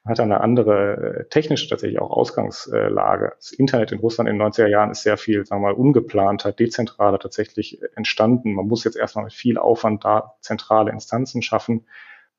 hat 0.05 0.19
eine 0.19 0.41
andere 0.41 1.25
äh, 1.25 1.29
technische 1.29 1.67
tatsächlich 1.67 1.99
auch 1.99 2.11
Ausgangslage. 2.11 3.33
Das 3.37 3.51
Internet 3.51 3.91
in 3.91 3.99
Russland 3.99 4.29
in 4.29 4.37
den 4.37 4.47
90er 4.47 4.67
Jahren 4.67 4.91
ist 4.91 5.01
sehr 5.01 5.17
viel, 5.17 5.45
sagen 5.45 5.63
wir 5.63 5.69
mal, 5.69 5.73
ungeplanter, 5.73 6.51
dezentraler 6.51 7.17
tatsächlich 7.19 7.79
entstanden. 7.95 8.53
Man 8.53 8.67
muss 8.67 8.83
jetzt 8.83 8.97
erstmal 8.97 9.25
mit 9.25 9.33
viel 9.33 9.57
Aufwand 9.57 10.05
da 10.05 10.35
zentrale 10.41 10.91
Instanzen 10.91 11.41
schaffen. 11.41 11.85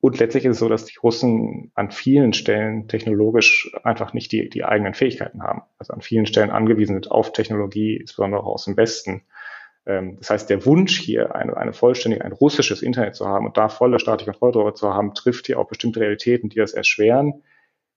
Und 0.00 0.18
letztlich 0.20 0.44
ist 0.44 0.52
es 0.52 0.58
so, 0.60 0.68
dass 0.68 0.84
die 0.84 0.98
Russen 0.98 1.72
an 1.74 1.90
vielen 1.90 2.32
Stellen 2.32 2.86
technologisch 2.86 3.74
einfach 3.82 4.12
nicht 4.12 4.30
die, 4.30 4.48
die 4.48 4.64
eigenen 4.64 4.94
Fähigkeiten 4.94 5.42
haben. 5.42 5.62
Also 5.78 5.94
an 5.94 6.02
vielen 6.02 6.26
Stellen 6.26 6.50
angewiesen 6.50 6.94
sind 6.94 7.10
auf 7.10 7.32
Technologie, 7.32 7.96
insbesondere 7.96 8.42
auch 8.42 8.54
aus 8.54 8.66
dem 8.66 8.76
Westen. 8.76 9.22
Ähm, 9.86 10.16
das 10.18 10.30
heißt, 10.30 10.50
der 10.50 10.66
Wunsch 10.66 10.98
hier, 10.98 11.34
eine, 11.34 11.56
eine 11.56 11.72
vollständig 11.72 12.24
ein 12.24 12.32
russisches 12.32 12.82
Internet 12.82 13.14
zu 13.14 13.26
haben 13.26 13.46
und 13.46 13.56
da 13.56 13.68
volle 13.68 13.98
staatliche 13.98 14.32
Kontrolle 14.32 14.52
darüber 14.52 14.74
zu 14.74 14.92
haben, 14.92 15.14
trifft 15.14 15.46
hier 15.46 15.58
auch 15.58 15.68
bestimmte 15.68 16.00
Realitäten, 16.00 16.48
die 16.48 16.58
das 16.58 16.72
erschweren. 16.72 17.42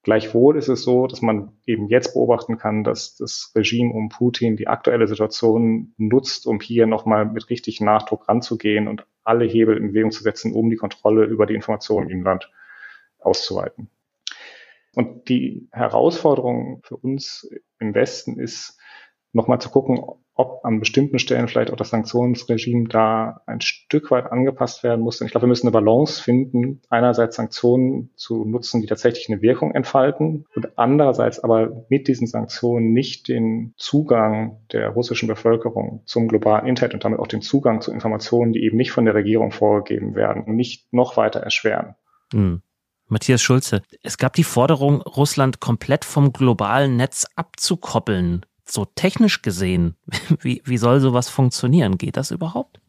Gleichwohl 0.04 0.58
ist 0.58 0.70
es 0.70 0.84
so, 0.84 1.08
dass 1.08 1.22
man 1.22 1.52
eben 1.66 1.88
jetzt 1.88 2.14
beobachten 2.14 2.58
kann, 2.58 2.86
dass 2.86 3.18
das 3.18 3.52
Regime 3.54 3.94
um 3.94 4.08
Putin 4.08 4.56
die 4.56 4.68
aktuelle 4.68 5.08
Situation 5.08 5.94
nutzt, 5.98 6.48
um 6.48 6.62
hier 6.62 6.88
nochmal 6.88 7.26
mit 7.26 7.50
richtig 7.50 7.82
Nachdruck 7.82 8.30
ranzugehen 8.30 8.88
und 8.88 9.06
alle 9.26 9.46
Hebel 9.46 9.76
in 9.76 9.90
Bewegung 9.90 10.12
zu 10.12 10.24
setzen, 10.24 10.54
um 10.54 10.70
die 10.70 10.78
Kontrolle 10.78 11.26
über 11.26 11.46
die 11.46 11.54
Informationen 11.54 12.10
im 12.10 12.24
Land 12.24 12.50
auszuweiten. 13.20 13.90
Und 14.96 15.28
die 15.28 15.68
Herausforderung 15.72 16.82
für 16.84 16.96
uns 16.96 17.50
im 17.80 17.94
Westen 17.94 18.40
ist, 18.40 18.80
nochmal 19.34 19.60
zu 19.60 19.70
gucken, 19.70 20.00
ob 20.40 20.64
an 20.64 20.80
bestimmten 20.80 21.20
Stellen 21.20 21.50
vielleicht 21.50 21.70
auch 21.70 21.76
das 21.76 21.90
Sanktionsregime 21.90 22.88
da 22.88 23.42
ein 23.46 23.60
Stück 23.60 24.10
weit 24.10 24.32
angepasst 24.32 24.84
werden 24.84 25.02
muss. 25.02 25.20
Und 25.20 25.28
ich 25.28 25.32
glaube, 25.32 25.44
wir 25.44 25.50
müssen 25.50 25.68
eine 25.68 25.74
Balance 25.74 26.24
finden, 26.24 26.82
einerseits 26.90 27.36
Sanktionen 27.36 28.12
zu 28.16 28.46
nutzen, 28.46 28.80
die 28.80 28.88
tatsächlich 28.88 29.30
eine 29.30 29.42
Wirkung 29.42 29.76
entfalten 29.76 30.46
und 30.56 30.78
andererseits 30.78 31.42
aber 31.42 31.86
mit 31.90 32.08
diesen 32.08 32.26
Sanktionen 32.26 32.94
nicht 32.94 33.28
den 33.28 33.74
Zugang 33.76 34.62
der 34.72 34.92
russischen 34.92 35.28
Bevölkerung 35.28 36.04
zum 36.06 36.30
globalen 36.30 36.68
Internet 36.68 36.94
und 36.94 37.04
damit 37.04 37.20
auch 37.20 37.28
den 37.28 37.42
Zugang 37.42 37.82
zu 37.82 37.92
Informationen, 37.92 38.54
die 38.54 38.64
eben 38.64 38.78
nicht 38.78 38.92
von 38.92 39.04
der 39.04 39.16
Regierung 39.16 39.52
vorgegeben 39.52 40.16
werden, 40.16 40.56
nicht 40.56 40.94
noch 40.94 41.18
weiter 41.18 41.42
erschweren. 41.42 41.96
Hm. 42.32 42.62
Matthias 43.08 43.42
Schulze, 43.42 43.82
es 44.04 44.18
gab 44.18 44.34
die 44.34 44.44
Forderung, 44.46 45.02
Russland 45.02 45.60
komplett 45.60 46.06
vom 46.06 46.32
globalen 46.32 46.96
Netz 46.96 47.28
abzukoppeln 47.36 48.46
so 48.72 48.86
technisch 48.86 49.42
gesehen, 49.42 49.96
wie, 50.42 50.62
wie 50.66 50.78
soll 50.78 51.00
sowas 51.00 51.30
funktionieren? 51.30 51.98
Geht 51.98 52.18
das 52.18 52.32
überhaupt? 52.32 52.80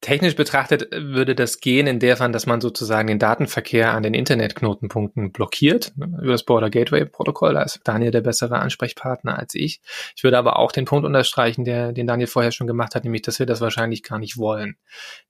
Technisch 0.00 0.34
betrachtet 0.34 0.88
würde 0.92 1.34
das 1.34 1.60
gehen 1.60 1.86
in 1.86 1.98
der 1.98 2.16
Form, 2.16 2.32
dass 2.32 2.46
man 2.46 2.62
sozusagen 2.62 3.08
den 3.08 3.18
Datenverkehr 3.18 3.92
an 3.92 4.02
den 4.02 4.14
Internetknotenpunkten 4.14 5.30
blockiert 5.30 5.92
ne, 5.94 6.18
über 6.22 6.32
das 6.32 6.44
Border 6.44 6.70
Gateway 6.70 7.04
Protokoll. 7.04 7.52
Da 7.52 7.62
ist 7.62 7.80
Daniel 7.84 8.10
der 8.10 8.22
bessere 8.22 8.60
Ansprechpartner 8.60 9.38
als 9.38 9.54
ich. 9.54 9.82
Ich 10.16 10.24
würde 10.24 10.38
aber 10.38 10.58
auch 10.58 10.72
den 10.72 10.86
Punkt 10.86 11.04
unterstreichen, 11.04 11.66
der, 11.66 11.92
den 11.92 12.06
Daniel 12.06 12.28
vorher 12.28 12.50
schon 12.50 12.66
gemacht 12.66 12.94
hat, 12.94 13.04
nämlich, 13.04 13.20
dass 13.20 13.38
wir 13.40 13.44
das 13.44 13.60
wahrscheinlich 13.60 14.02
gar 14.02 14.18
nicht 14.18 14.38
wollen. 14.38 14.76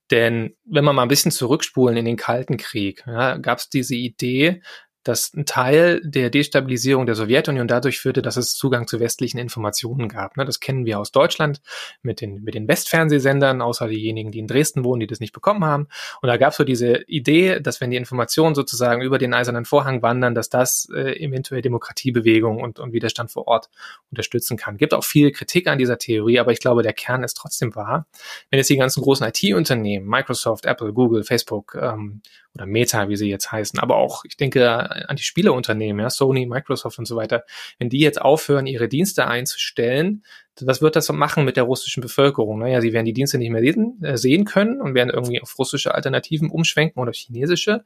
Denn 0.09 0.55
wenn 0.63 0.85
wir 0.85 0.93
mal 0.93 1.01
ein 1.01 1.09
bisschen 1.09 1.31
zurückspulen 1.31 1.97
in 1.97 2.05
den 2.05 2.15
Kalten 2.15 2.55
Krieg, 2.55 3.03
ja, 3.05 3.35
gab 3.39 3.57
es 3.57 3.67
diese 3.67 3.95
Idee, 3.95 4.61
dass 5.03 5.33
ein 5.33 5.45
Teil 5.45 6.01
der 6.03 6.29
Destabilisierung 6.29 7.05
der 7.05 7.15
Sowjetunion 7.15 7.67
dadurch 7.67 7.99
führte, 7.99 8.21
dass 8.21 8.37
es 8.37 8.55
Zugang 8.55 8.87
zu 8.87 8.99
westlichen 8.99 9.37
Informationen 9.37 10.07
gab. 10.09 10.37
Ne, 10.37 10.45
das 10.45 10.59
kennen 10.59 10.85
wir 10.85 10.99
aus 10.99 11.11
Deutschland 11.11 11.61
mit 12.01 12.21
den, 12.21 12.43
mit 12.43 12.53
den 12.53 12.67
Westfernsehsendern, 12.67 13.61
außer 13.61 13.87
diejenigen, 13.87 14.31
die 14.31 14.39
in 14.39 14.47
Dresden 14.47 14.83
wohnen, 14.83 14.99
die 14.99 15.07
das 15.07 15.19
nicht 15.19 15.33
bekommen 15.33 15.65
haben. 15.65 15.87
Und 16.21 16.27
da 16.27 16.37
gab 16.37 16.51
es 16.51 16.57
so 16.57 16.63
diese 16.63 17.03
Idee, 17.07 17.59
dass 17.59 17.81
wenn 17.81 17.91
die 17.91 17.97
Informationen 17.97 18.55
sozusagen 18.55 19.01
über 19.01 19.17
den 19.17 19.33
eisernen 19.33 19.65
Vorhang 19.65 20.01
wandern, 20.01 20.35
dass 20.35 20.49
das 20.49 20.87
äh, 20.93 21.19
eventuell 21.23 21.61
Demokratiebewegung 21.61 22.61
und, 22.61 22.79
und 22.79 22.93
Widerstand 22.93 23.31
vor 23.31 23.47
Ort 23.47 23.69
unterstützen 24.11 24.57
kann. 24.57 24.77
Gibt 24.77 24.93
auch 24.93 25.03
viel 25.03 25.31
Kritik 25.31 25.67
an 25.67 25.77
dieser 25.77 25.97
Theorie, 25.97 26.39
aber 26.39 26.51
ich 26.51 26.59
glaube, 26.59 26.83
der 26.83 26.93
Kern 26.93 27.23
ist 27.23 27.35
trotzdem 27.35 27.75
wahr. 27.75 28.05
Wenn 28.49 28.57
jetzt 28.57 28.69
die 28.69 28.77
ganzen 28.77 29.01
großen 29.01 29.25
IT-Unternehmen, 29.27 30.07
Microsoft, 30.07 30.65
Apple, 30.65 30.93
Google, 30.93 31.23
Facebook 31.23 31.75
ähm, 31.79 32.21
oder 32.55 32.65
Meta, 32.65 33.07
wie 33.09 33.15
sie 33.15 33.29
jetzt 33.29 33.51
heißen, 33.51 33.79
aber 33.79 33.97
auch, 33.97 34.25
ich 34.25 34.37
denke, 34.37 35.09
an 35.09 35.15
die 35.15 35.23
Spieleunternehmen, 35.23 36.01
ja, 36.01 36.09
Sony, 36.09 36.45
Microsoft 36.45 36.99
und 36.99 37.05
so 37.05 37.15
weiter, 37.15 37.45
wenn 37.79 37.89
die 37.89 37.99
jetzt 37.99 38.21
aufhören, 38.21 38.67
ihre 38.67 38.87
Dienste 38.87 39.27
einzustellen, 39.27 40.23
was 40.59 40.81
wird 40.81 40.95
das 40.95 41.09
machen 41.11 41.45
mit 41.45 41.55
der 41.55 41.63
russischen 41.63 42.01
Bevölkerung? 42.01 42.59
Naja, 42.59 42.81
sie 42.81 42.93
werden 42.93 43.05
die 43.05 43.13
Dienste 43.13 43.37
nicht 43.37 43.51
mehr 43.51 43.61
lesen, 43.61 44.03
äh, 44.03 44.17
sehen 44.17 44.45
können 44.45 44.81
und 44.81 44.95
werden 44.95 45.09
irgendwie 45.09 45.41
auf 45.41 45.57
russische 45.57 45.95
Alternativen 45.95 46.49
umschwenken 46.49 47.01
oder 47.01 47.13
chinesische 47.13 47.83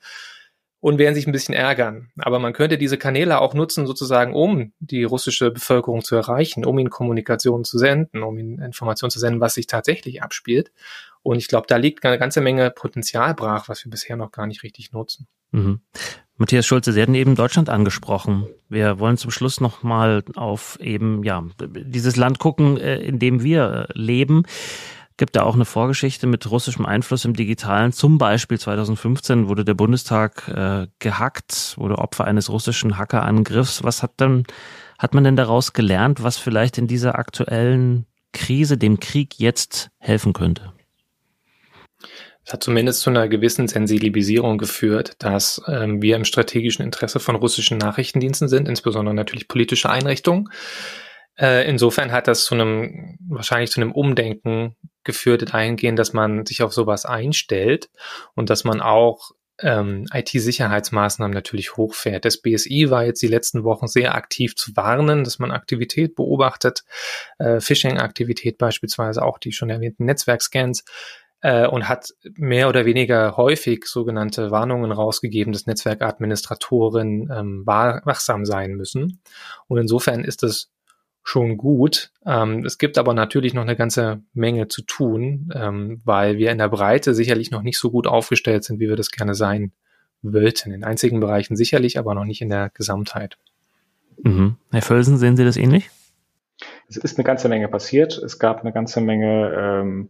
und 0.85 0.99
werden 0.99 1.15
sich 1.15 1.25
ein 1.25 1.31
bisschen 1.31 1.55
ärgern. 1.55 2.11
Aber 2.17 2.39
man 2.39 2.53
könnte 2.53 2.77
diese 2.77 2.97
Kanäle 2.97 3.39
auch 3.39 3.53
nutzen, 3.53 3.87
sozusagen, 3.87 4.33
um 4.33 4.73
die 4.79 5.03
russische 5.03 5.51
Bevölkerung 5.51 6.03
zu 6.03 6.15
erreichen, 6.15 6.65
um 6.65 6.77
ihnen 6.77 6.89
Kommunikation 6.89 7.63
zu 7.63 7.77
senden, 7.77 8.23
um 8.23 8.37
ihnen 8.37 8.59
Informationen 8.59 9.09
zu 9.09 9.19
senden, 9.19 9.41
was 9.41 9.55
sich 9.55 9.67
tatsächlich 9.67 10.21
abspielt. 10.21 10.71
Und 11.25 11.39
ich 11.39 11.47
glaube, 11.47 11.65
da 11.67 11.77
liegt 11.77 12.05
eine 12.05 12.19
ganze 12.19 12.39
Menge 12.39 12.69
Potenzial 12.69 13.33
brach, 13.33 13.67
was 13.67 13.83
wir 13.83 13.89
bisher 13.89 14.15
noch 14.15 14.31
gar 14.31 14.45
nicht 14.45 14.61
richtig 14.61 14.91
nutzen. 14.91 15.27
Mhm. 15.49 15.79
Matthias 16.37 16.67
Schulze, 16.67 16.91
Sie 16.91 17.01
hatten 17.01 17.15
eben 17.15 17.33
Deutschland 17.33 17.67
angesprochen. 17.67 18.45
Wir 18.69 18.99
wollen 18.99 19.17
zum 19.17 19.31
Schluss 19.31 19.59
nochmal 19.59 20.23
auf 20.35 20.77
eben, 20.79 21.23
ja, 21.23 21.43
dieses 21.59 22.15
Land 22.15 22.37
gucken, 22.37 22.77
äh, 22.77 22.97
in 22.97 23.17
dem 23.17 23.41
wir 23.41 23.87
äh, 23.89 23.99
leben. 23.99 24.43
Gibt 25.17 25.35
da 25.35 25.41
auch 25.41 25.55
eine 25.55 25.65
Vorgeschichte 25.65 26.27
mit 26.27 26.47
russischem 26.51 26.85
Einfluss 26.85 27.25
im 27.25 27.33
Digitalen. 27.33 27.91
Zum 27.91 28.19
Beispiel 28.19 28.59
2015 28.59 29.47
wurde 29.47 29.65
der 29.65 29.73
Bundestag 29.73 30.47
äh, 30.47 30.85
gehackt, 30.99 31.73
wurde 31.79 31.97
Opfer 31.97 32.25
eines 32.25 32.51
russischen 32.51 32.99
Hackerangriffs. 32.99 33.83
Was 33.83 34.03
hat 34.03 34.11
dann, 34.17 34.43
hat 34.99 35.15
man 35.15 35.23
denn 35.23 35.37
daraus 35.37 35.73
gelernt, 35.73 36.21
was 36.21 36.37
vielleicht 36.37 36.77
in 36.77 36.85
dieser 36.85 37.17
aktuellen 37.17 38.05
Krise, 38.31 38.77
dem 38.77 38.99
Krieg 38.99 39.39
jetzt 39.39 39.89
helfen 39.97 40.33
könnte? 40.33 40.74
Es 42.45 42.53
hat 42.53 42.63
zumindest 42.63 43.01
zu 43.01 43.09
einer 43.09 43.27
gewissen 43.27 43.67
Sensibilisierung 43.67 44.59
geführt, 44.59 45.15
dass 45.19 45.61
ähm, 45.67 46.01
wir 46.01 46.15
im 46.15 46.25
strategischen 46.25 46.85
Interesse 46.85 47.19
von 47.19 47.35
russischen 47.35 47.79
Nachrichtendiensten 47.79 48.47
sind, 48.47 48.67
insbesondere 48.67 49.15
natürlich 49.15 49.47
politische 49.47 49.89
Einrichtungen. 49.89 50.49
Äh, 51.39 51.67
insofern 51.67 52.11
hat 52.11 52.27
das 52.27 52.45
zu 52.45 52.53
einem, 52.53 53.17
wahrscheinlich 53.27 53.71
zu 53.71 53.81
einem 53.81 53.91
Umdenken 53.91 54.75
geführt 55.03 55.53
dahingehend, 55.53 55.97
dass 55.97 56.13
man 56.13 56.45
sich 56.45 56.61
auf 56.61 56.71
sowas 56.71 57.05
einstellt 57.05 57.89
und 58.35 58.51
dass 58.51 58.63
man 58.63 58.79
auch 58.79 59.31
ähm, 59.59 60.05
IT-Sicherheitsmaßnahmen 60.13 61.33
natürlich 61.33 61.77
hochfährt. 61.77 62.25
Das 62.25 62.41
BSI 62.41 62.89
war 62.89 63.05
jetzt 63.05 63.21
die 63.21 63.27
letzten 63.27 63.63
Wochen 63.63 63.87
sehr 63.87 64.13
aktiv 64.13 64.55
zu 64.55 64.75
warnen, 64.75 65.23
dass 65.23 65.39
man 65.39 65.51
Aktivität 65.51 66.15
beobachtet, 66.15 66.83
äh, 67.39 67.59
Phishing-Aktivität 67.59 68.57
beispielsweise, 68.57 69.23
auch 69.23 69.39
die 69.39 69.51
schon 69.53 69.69
erwähnten 69.69 70.05
Netzwerkscans 70.05 70.83
äh, 71.45 71.67
und 71.67 71.87
hat 71.87 72.09
mehr 72.37 72.67
oder 72.69 72.85
weniger 72.85 73.37
häufig 73.37 73.85
sogenannte 73.85 74.49
Warnungen 74.49 74.91
rausgegeben, 74.91 75.53
dass 75.53 75.67
Netzwerkadministratoren 75.67 77.29
ähm, 77.31 77.63
wachsam 77.67 78.45
sein 78.45 78.73
müssen. 78.73 79.19
Und 79.67 79.77
insofern 79.77 80.23
ist 80.23 80.41
es 80.41 80.71
schon 81.21 81.57
gut. 81.57 82.11
Ähm, 82.25 82.65
es 82.65 82.79
gibt 82.79 82.97
aber 82.97 83.13
natürlich 83.13 83.53
noch 83.53 83.61
eine 83.61 83.75
ganze 83.75 84.23
Menge 84.33 84.69
zu 84.69 84.81
tun, 84.81 85.51
ähm, 85.53 86.01
weil 86.03 86.39
wir 86.39 86.51
in 86.51 86.57
der 86.57 86.69
Breite 86.69 87.13
sicherlich 87.13 87.51
noch 87.51 87.61
nicht 87.61 87.77
so 87.77 87.91
gut 87.91 88.07
aufgestellt 88.07 88.63
sind, 88.63 88.79
wie 88.79 88.89
wir 88.89 88.95
das 88.95 89.11
gerne 89.11 89.35
sein 89.35 89.71
wollten. 90.23 90.71
In 90.71 90.83
einzigen 90.83 91.19
Bereichen 91.19 91.55
sicherlich, 91.55 91.99
aber 91.99 92.15
noch 92.15 92.25
nicht 92.25 92.41
in 92.41 92.49
der 92.49 92.71
Gesamtheit. 92.73 93.37
Mhm. 94.23 94.55
Herr 94.71 94.81
Völsen, 94.81 95.19
sehen 95.19 95.37
Sie 95.37 95.45
das 95.45 95.57
ähnlich? 95.57 95.91
Es 96.87 96.97
ist 96.97 97.19
eine 97.19 97.23
ganze 97.23 97.49
Menge 97.49 97.67
passiert. 97.67 98.17
Es 98.17 98.39
gab 98.39 98.61
eine 98.61 98.73
ganze 98.73 98.99
Menge 98.99 99.53
ähm, 99.55 100.09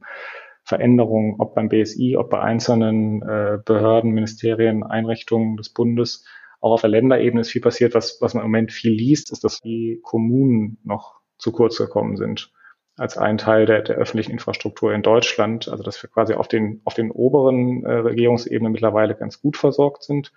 Veränderungen, 0.65 1.35
ob 1.37 1.53
beim 1.55 1.69
BSI, 1.69 2.17
ob 2.17 2.31
bei 2.31 2.41
einzelnen 2.41 3.21
äh, 3.21 3.59
Behörden, 3.63 4.11
Ministerien, 4.11 4.83
Einrichtungen 4.83 5.57
des 5.57 5.69
Bundes. 5.69 6.25
Auch 6.59 6.73
auf 6.73 6.81
der 6.81 6.89
Länderebene 6.89 7.41
ist 7.41 7.51
viel 7.51 7.61
passiert. 7.61 7.93
Was, 7.93 8.19
was 8.19 8.33
man 8.33 8.43
im 8.43 8.51
Moment 8.51 8.71
viel 8.71 8.91
liest, 8.91 9.31
ist, 9.31 9.43
dass 9.43 9.61
die 9.61 9.99
Kommunen 10.01 10.79
noch 10.83 11.21
zu 11.37 11.51
kurz 11.51 11.77
gekommen 11.77 12.17
sind 12.17 12.51
als 12.97 13.17
ein 13.17 13.37
Teil 13.37 13.65
der, 13.65 13.81
der 13.81 13.97
öffentlichen 13.97 14.31
Infrastruktur 14.31 14.93
in 14.93 15.03
Deutschland. 15.03 15.67
Also 15.67 15.83
dass 15.83 16.01
wir 16.01 16.09
quasi 16.09 16.33
auf 16.33 16.47
den, 16.47 16.81
auf 16.85 16.93
den 16.93 17.11
oberen 17.11 17.83
äh, 17.83 17.91
Regierungsebenen 17.91 18.71
mittlerweile 18.71 19.15
ganz 19.15 19.41
gut 19.41 19.57
versorgt 19.57 20.03
sind. 20.03 20.31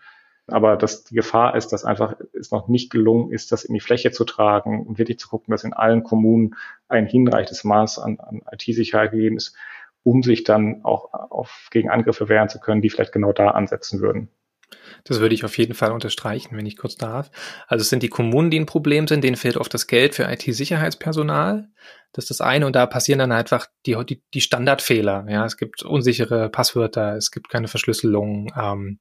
Aber 0.48 0.76
dass 0.76 1.04
die 1.04 1.14
Gefahr 1.14 1.56
ist, 1.56 1.68
dass 1.68 1.84
einfach 1.84 2.16
es 2.38 2.50
noch 2.50 2.68
nicht 2.68 2.90
gelungen 2.90 3.32
ist, 3.32 3.52
das 3.52 3.64
in 3.64 3.74
die 3.74 3.80
Fläche 3.80 4.12
zu 4.12 4.24
tragen 4.24 4.86
und 4.86 4.98
wirklich 4.98 5.18
zu 5.18 5.28
gucken, 5.28 5.52
dass 5.52 5.64
in 5.64 5.74
allen 5.74 6.02
Kommunen 6.02 6.54
ein 6.88 7.06
hinreichendes 7.06 7.64
Maß 7.64 7.98
an, 7.98 8.18
an 8.18 8.42
IT-Sicherheit 8.50 9.10
gegeben 9.12 9.36
ist, 9.36 9.54
um 10.08 10.22
sich 10.22 10.42
dann 10.42 10.84
auch 10.84 11.12
auf, 11.12 11.68
gegen 11.70 11.90
Angriffe 11.90 12.30
wehren 12.30 12.48
zu 12.48 12.60
können, 12.60 12.80
die 12.80 12.88
vielleicht 12.88 13.12
genau 13.12 13.32
da 13.32 13.50
ansetzen 13.50 14.00
würden. 14.00 14.30
Das 15.04 15.20
würde 15.20 15.34
ich 15.34 15.44
auf 15.44 15.56
jeden 15.58 15.74
Fall 15.74 15.92
unterstreichen, 15.92 16.56
wenn 16.56 16.64
ich 16.64 16.78
kurz 16.78 16.96
darf. 16.96 17.30
Also 17.66 17.82
es 17.82 17.90
sind 17.90 18.02
die 18.02 18.08
Kommunen, 18.08 18.50
die 18.50 18.58
ein 18.58 18.66
Problem 18.66 19.06
sind, 19.06 19.22
denen 19.22 19.36
fehlt 19.36 19.58
oft 19.58 19.72
das 19.72 19.86
Geld 19.86 20.14
für 20.14 20.24
IT-Sicherheitspersonal. 20.24 21.68
Das 22.12 22.24
ist 22.24 22.30
das 22.30 22.40
eine 22.40 22.66
und 22.66 22.74
da 22.74 22.86
passieren 22.86 23.18
dann 23.18 23.32
einfach 23.32 23.66
die, 23.84 23.94
die, 24.08 24.22
die 24.32 24.40
Standardfehler. 24.40 25.26
Ja, 25.28 25.44
es 25.44 25.58
gibt 25.58 25.82
unsichere 25.82 26.48
Passwörter, 26.48 27.16
es 27.16 27.30
gibt 27.30 27.50
keine 27.50 27.68
Verschlüsselung. 27.68 28.50
Ähm, 28.58 28.98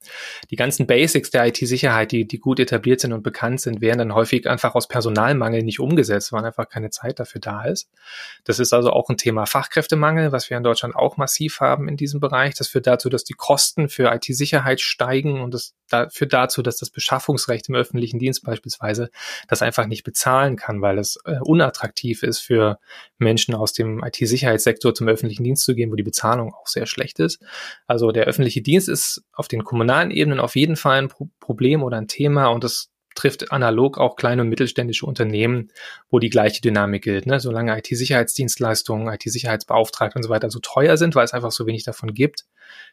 die 0.51 0.57
ganzen 0.57 0.87
Basics 0.87 1.31
der 1.31 1.47
IT-Sicherheit, 1.47 2.11
die, 2.11 2.27
die 2.27 2.39
gut 2.39 2.59
etabliert 2.59 2.99
sind 2.99 3.13
und 3.13 3.23
bekannt 3.23 3.61
sind, 3.61 3.79
werden 3.79 3.99
dann 3.99 4.13
häufig 4.13 4.49
einfach 4.49 4.75
aus 4.75 4.89
Personalmangel 4.89 5.63
nicht 5.63 5.79
umgesetzt, 5.79 6.33
weil 6.33 6.43
einfach 6.43 6.67
keine 6.67 6.89
Zeit 6.89 7.19
dafür 7.19 7.39
da 7.39 7.63
ist. 7.63 7.89
Das 8.43 8.59
ist 8.59 8.73
also 8.73 8.91
auch 8.91 9.09
ein 9.09 9.17
Thema 9.17 9.45
Fachkräftemangel, 9.45 10.33
was 10.33 10.49
wir 10.49 10.57
in 10.57 10.63
Deutschland 10.63 10.95
auch 10.95 11.15
massiv 11.15 11.61
haben 11.61 11.87
in 11.87 11.95
diesem 11.95 12.19
Bereich. 12.19 12.55
Das 12.55 12.67
führt 12.67 12.87
dazu, 12.87 13.07
dass 13.07 13.23
die 13.23 13.35
Kosten 13.35 13.87
für 13.87 14.13
IT-Sicherheit 14.13 14.81
steigen 14.81 15.39
und 15.39 15.53
das 15.53 15.75
da, 15.89 16.10
führt 16.10 16.34
dazu, 16.34 16.62
dass 16.62 16.78
das 16.78 16.89
Beschaffungsrecht 16.89 17.69
im 17.69 17.76
öffentlichen 17.76 18.19
Dienst 18.19 18.43
beispielsweise 18.43 19.10
das 19.47 19.62
einfach 19.62 19.88
nicht 19.88 20.04
bezahlen 20.04 20.56
kann, 20.56 20.82
weil 20.82 20.97
es 20.97 21.17
äh, 21.26 21.39
unattraktiv 21.41 22.23
ist 22.23 22.39
für 22.39 22.80
Menschen 23.17 23.56
aus 23.56 23.73
dem 23.73 24.04
IT-Sicherheitssektor 24.04 24.93
zum 24.93 25.08
öffentlichen 25.08 25.43
Dienst 25.43 25.63
zu 25.63 25.76
gehen, 25.76 25.91
wo 25.91 25.95
die 25.95 26.04
Bezahlung 26.04 26.54
auch 26.54 26.67
sehr 26.67 26.86
schlecht 26.86 27.19
ist. 27.19 27.41
Also 27.86 28.12
der 28.12 28.26
öffentliche 28.26 28.62
Dienst 28.62 28.89
ist 28.89 29.23
auf 29.34 29.47
den 29.47 29.63
kommunalen 29.63 30.12
Ebenen 30.12 30.39
auf 30.39 30.56
jeden 30.56 30.76
Fall 30.76 31.00
ein 31.00 31.08
Pro 31.08 31.30
Problem 31.39 31.82
oder 31.82 31.97
ein 31.97 32.10
Thema 32.10 32.47
und 32.47 32.63
das 32.63 32.89
trifft 33.17 33.52
analog 33.52 33.97
auch 33.97 34.15
kleine 34.15 34.43
und 34.43 34.50
mittelständische 34.50 35.06
Unternehmen, 35.06 35.71
wo 36.10 36.19
die 36.19 36.30
gleiche 36.30 36.62
Dynamik 36.62 37.04
gilt. 37.04 37.26
Ne? 37.26 37.39
Solange 37.39 37.78
IT-Sicherheitsdienstleistungen, 37.78 39.12
IT-Sicherheitsbeauftragte 39.12 40.19
und 40.19 40.23
so 40.23 40.30
weiter 40.30 40.50
so 40.50 40.60
teuer 40.60 40.97
sind, 40.97 41.15
weil 41.15 41.26
es 41.26 41.34
einfach 41.34 41.52
so 41.52 41.65
wenig 41.65 41.84
davon 41.84 42.13
gibt, 42.13 42.45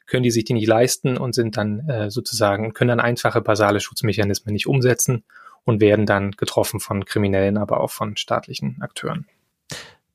können 0.06 0.22
die 0.22 0.30
sich 0.30 0.44
die 0.44 0.54
nicht 0.54 0.66
leisten 0.66 1.16
und 1.16 1.34
sind 1.34 1.56
dann 1.56 1.88
äh, 1.88 2.10
sozusagen, 2.10 2.72
können 2.74 2.88
dann 2.88 3.00
einfache 3.00 3.40
basale 3.40 3.80
Schutzmechanismen 3.80 4.52
nicht 4.52 4.66
umsetzen 4.66 5.24
und 5.64 5.80
werden 5.80 6.06
dann 6.06 6.32
getroffen 6.32 6.80
von 6.80 7.04
Kriminellen, 7.04 7.56
aber 7.56 7.80
auch 7.80 7.90
von 7.90 8.16
staatlichen 8.16 8.78
Akteuren. 8.80 9.26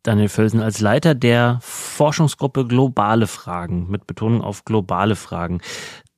Daniel 0.04 0.30
Völsen 0.30 0.62
als 0.62 0.80
Leiter 0.80 1.13
der 1.13 1.60
Forschungsgruppe 1.62 2.65
Globale 2.65 3.28
Fragen 3.28 3.89
mit 3.89 4.08
Betonung 4.08 4.41
auf 4.41 4.63
globale 4.63 5.15
Fragen. 5.15 5.62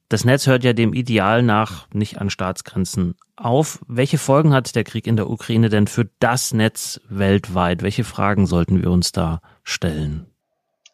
Das 0.08 0.26
Netz 0.26 0.46
hört 0.46 0.64
ja 0.64 0.74
dem 0.74 0.94
Ideal 0.94 1.42
nach 1.42 1.88
nicht 1.94 2.20
an 2.20 2.30
Staatsgrenzen 2.30 3.16
auf. 3.38 3.80
Welche 3.88 4.18
Folgen 4.18 4.54
hat 4.54 4.76
der 4.76 4.84
Krieg 4.84 5.08
in 5.08 5.16
der 5.16 5.30
Ukraine 5.30 5.70
denn 5.70 5.88
für 5.88 6.10
das 6.20 6.54
Netz 6.54 7.00
weltweit? 7.10 7.82
Welche 7.82 8.04
Fragen 8.04 8.46
sollten 8.46 8.82
wir 8.82 8.92
uns 8.92 9.14
da 9.14 9.42
stellen? 9.64 10.28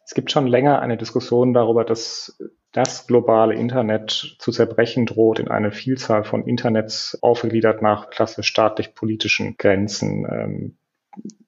Es 0.05 0.13
gibt 0.13 0.31
schon 0.31 0.47
länger 0.47 0.79
eine 0.79 0.97
Diskussion 0.97 1.53
darüber, 1.53 1.83
dass 1.83 2.37
das 2.77 3.07
globale 3.07 3.55
Internet 3.55 4.35
zu 4.37 4.51
zerbrechen 4.51 5.07
droht 5.07 5.39
in 5.39 5.47
eine 5.47 5.71
Vielzahl 5.71 6.23
von 6.23 6.45
Internets 6.45 7.17
aufgegliedert 7.23 7.81
nach 7.81 8.11
klassisch 8.11 8.47
staatlich-politischen 8.47 9.57
Grenzen. 9.57 10.27
Ähm, 10.31 10.77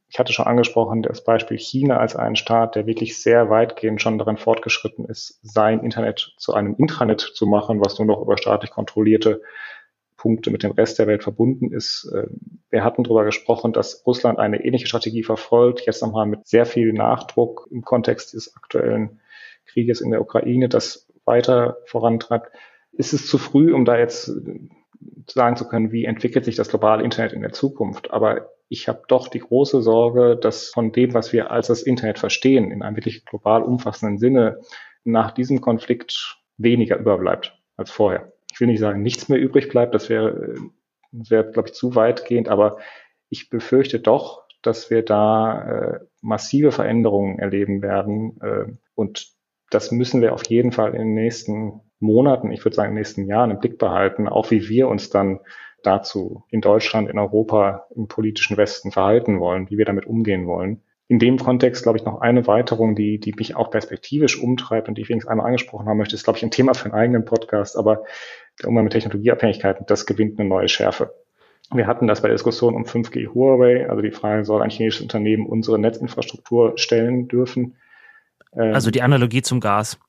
ich 0.07 0.17
hatte 0.17 0.33
schon 0.33 0.47
angesprochen, 0.47 1.03
das 1.03 1.23
Beispiel 1.23 1.59
China 1.59 1.97
als 1.97 2.15
einen 2.15 2.35
Staat, 2.35 2.73
der 2.73 2.87
wirklich 2.87 3.21
sehr 3.21 3.51
weitgehend 3.51 4.01
schon 4.01 4.17
darin 4.17 4.37
fortgeschritten 4.37 5.05
ist, 5.05 5.39
sein 5.43 5.83
Internet 5.83 6.33
zu 6.37 6.55
einem 6.55 6.73
Intranet 6.79 7.21
zu 7.21 7.45
machen, 7.45 7.79
was 7.79 7.99
nur 7.99 8.07
noch 8.07 8.23
über 8.23 8.35
staatlich 8.35 8.71
kontrollierte 8.71 9.43
Punkte 10.17 10.49
mit 10.49 10.63
dem 10.63 10.71
Rest 10.71 10.97
der 10.97 11.05
Welt 11.05 11.21
verbunden 11.21 11.71
ist. 11.71 12.11
Ähm, 12.11 12.61
wir 12.71 12.83
hatten 12.83 13.03
darüber 13.03 13.23
gesprochen, 13.23 13.71
dass 13.71 14.03
Russland 14.07 14.39
eine 14.39 14.65
ähnliche 14.65 14.87
Strategie 14.87 15.21
verfolgt, 15.21 15.85
jetzt 15.85 16.01
nochmal 16.01 16.25
mit 16.25 16.47
sehr 16.47 16.65
viel 16.65 16.91
Nachdruck 16.91 17.67
im 17.69 17.83
Kontext 17.83 18.33
des 18.33 18.55
aktuellen 18.55 19.19
Krieges 19.67 20.01
in 20.01 20.09
der 20.09 20.21
Ukraine, 20.21 20.69
das 20.69 21.08
weiter 21.29 21.77
vorantreibt. 21.85 22.51
Ist 22.91 23.13
es 23.13 23.27
zu 23.27 23.37
früh, 23.37 23.73
um 23.73 23.85
da 23.85 23.97
jetzt 23.97 24.29
sagen 25.29 25.55
zu 25.55 25.67
können, 25.67 25.93
wie 25.93 26.03
entwickelt 26.03 26.43
sich 26.43 26.57
das 26.57 26.69
globale 26.69 27.03
Internet 27.03 27.31
in 27.31 27.41
der 27.41 27.53
Zukunft? 27.53 28.11
Aber 28.11 28.49
ich 28.67 28.89
habe 28.89 29.03
doch 29.07 29.29
die 29.29 29.39
große 29.39 29.81
Sorge, 29.81 30.35
dass 30.35 30.69
von 30.69 30.91
dem, 30.91 31.13
was 31.13 31.31
wir 31.31 31.51
als 31.51 31.67
das 31.67 31.81
Internet 31.81 32.19
verstehen, 32.19 32.71
in 32.71 32.83
einem 32.83 32.97
wirklich 32.97 33.25
global 33.25 33.63
umfassenden 33.63 34.17
Sinne, 34.17 34.59
nach 35.05 35.31
diesem 35.31 35.61
Konflikt 35.61 36.37
weniger 36.57 36.97
überbleibt 36.97 37.57
als 37.77 37.89
vorher. 37.89 38.33
Ich 38.51 38.59
will 38.59 38.67
nicht 38.67 38.79
sagen, 38.79 39.01
nichts 39.01 39.29
mehr 39.29 39.39
übrig 39.39 39.69
bleibt, 39.69 39.95
das 39.95 40.09
wäre, 40.09 40.55
wäre 41.11 41.51
glaube 41.51 41.69
ich, 41.69 41.75
zu 41.75 41.95
weitgehend, 41.95 42.49
aber 42.49 42.77
ich 43.29 43.49
befürchte 43.49 43.99
doch, 43.99 44.43
dass 44.61 44.89
wir 44.89 45.03
da 45.03 45.61
äh, 45.61 45.99
massive 46.21 46.71
Veränderungen 46.71 47.39
erleben 47.39 47.81
werden. 47.81 48.39
Äh, 48.41 48.73
und 48.95 49.31
das 49.69 49.91
müssen 49.91 50.21
wir 50.21 50.33
auf 50.33 50.45
jeden 50.47 50.71
Fall 50.71 50.93
in 50.93 50.99
den 50.99 51.13
nächsten 51.13 51.81
Monaten, 51.99 52.51
ich 52.51 52.63
würde 52.63 52.75
sagen 52.75 52.89
in 52.89 52.95
den 52.95 53.01
nächsten 53.01 53.25
Jahren 53.25 53.51
im 53.51 53.59
Blick 53.59 53.77
behalten, 53.77 54.27
auch 54.27 54.51
wie 54.51 54.67
wir 54.69 54.87
uns 54.87 55.09
dann 55.09 55.39
dazu 55.83 56.43
in 56.49 56.61
Deutschland, 56.61 57.09
in 57.09 57.19
Europa, 57.19 57.87
im 57.95 58.07
politischen 58.07 58.57
Westen 58.57 58.91
verhalten 58.91 59.39
wollen, 59.39 59.69
wie 59.69 59.77
wir 59.77 59.85
damit 59.85 60.05
umgehen 60.05 60.45
wollen. 60.47 60.81
In 61.07 61.19
dem 61.19 61.37
Kontext, 61.37 61.83
glaube 61.83 61.97
ich, 61.97 62.05
noch 62.05 62.21
eine 62.21 62.45
Weiterung, 62.45 62.95
die, 62.95 63.19
die 63.19 63.33
mich 63.33 63.55
auch 63.55 63.71
perspektivisch 63.71 64.41
umtreibt 64.41 64.87
und 64.87 64.95
die 64.95 65.01
ich 65.01 65.09
wenigstens 65.09 65.31
einmal 65.31 65.47
angesprochen 65.47 65.87
haben 65.87 65.97
möchte, 65.97 66.15
ist, 66.15 66.23
glaube 66.23 66.37
ich, 66.37 66.43
ein 66.43 66.51
Thema 66.51 66.73
für 66.73 66.85
einen 66.85 66.93
eigenen 66.93 67.25
Podcast, 67.25 67.77
aber 67.77 68.03
der 68.61 68.69
Umgang 68.69 68.83
mit 68.83 68.93
Technologieabhängigkeiten, 68.93 69.85
das 69.87 70.05
gewinnt 70.05 70.39
eine 70.39 70.47
neue 70.47 70.67
Schärfe. 70.67 71.15
Wir 71.73 71.87
hatten 71.87 72.07
das 72.07 72.21
bei 72.21 72.27
der 72.27 72.35
Diskussion 72.35 72.75
um 72.75 72.83
5G 72.83 73.33
Huawei, 73.33 73.89
also 73.89 74.01
die 74.01 74.11
Frage, 74.11 74.43
soll 74.45 74.61
ein 74.61 74.69
chinesisches 74.69 75.03
Unternehmen 75.03 75.45
unsere 75.45 75.79
Netzinfrastruktur 75.79 76.73
stellen 76.77 77.27
dürfen? 77.27 77.75
Also 78.51 78.91
die 78.91 79.01
Analogie 79.01 79.41
zum 79.41 79.59
Gas 79.59 79.99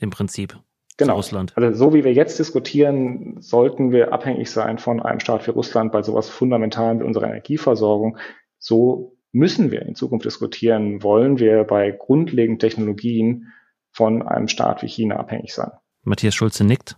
im 0.00 0.10
Prinzip. 0.10 0.58
Genau. 0.98 1.16
Russland. 1.16 1.52
Also 1.56 1.76
so 1.76 1.94
wie 1.94 2.04
wir 2.04 2.12
jetzt 2.12 2.38
diskutieren, 2.38 3.36
sollten 3.40 3.92
wir 3.92 4.12
abhängig 4.12 4.50
sein 4.50 4.78
von 4.78 5.02
einem 5.02 5.20
Staat 5.20 5.46
wie 5.46 5.50
Russland 5.50 5.92
bei 5.92 6.02
sowas 6.02 6.30
Fundamentalen 6.30 7.00
wie 7.00 7.04
unserer 7.04 7.26
Energieversorgung. 7.26 8.16
So 8.58 9.18
müssen 9.32 9.70
wir 9.70 9.82
in 9.82 9.94
Zukunft 9.94 10.24
diskutieren, 10.24 11.02
wollen 11.02 11.38
wir 11.38 11.64
bei 11.64 11.90
grundlegenden 11.90 12.58
Technologien 12.58 13.52
von 13.92 14.22
einem 14.22 14.48
Staat 14.48 14.82
wie 14.82 14.88
China 14.88 15.16
abhängig 15.16 15.52
sein. 15.52 15.70
Matthias 16.02 16.34
Schulze 16.34 16.64
nickt. 16.64 16.96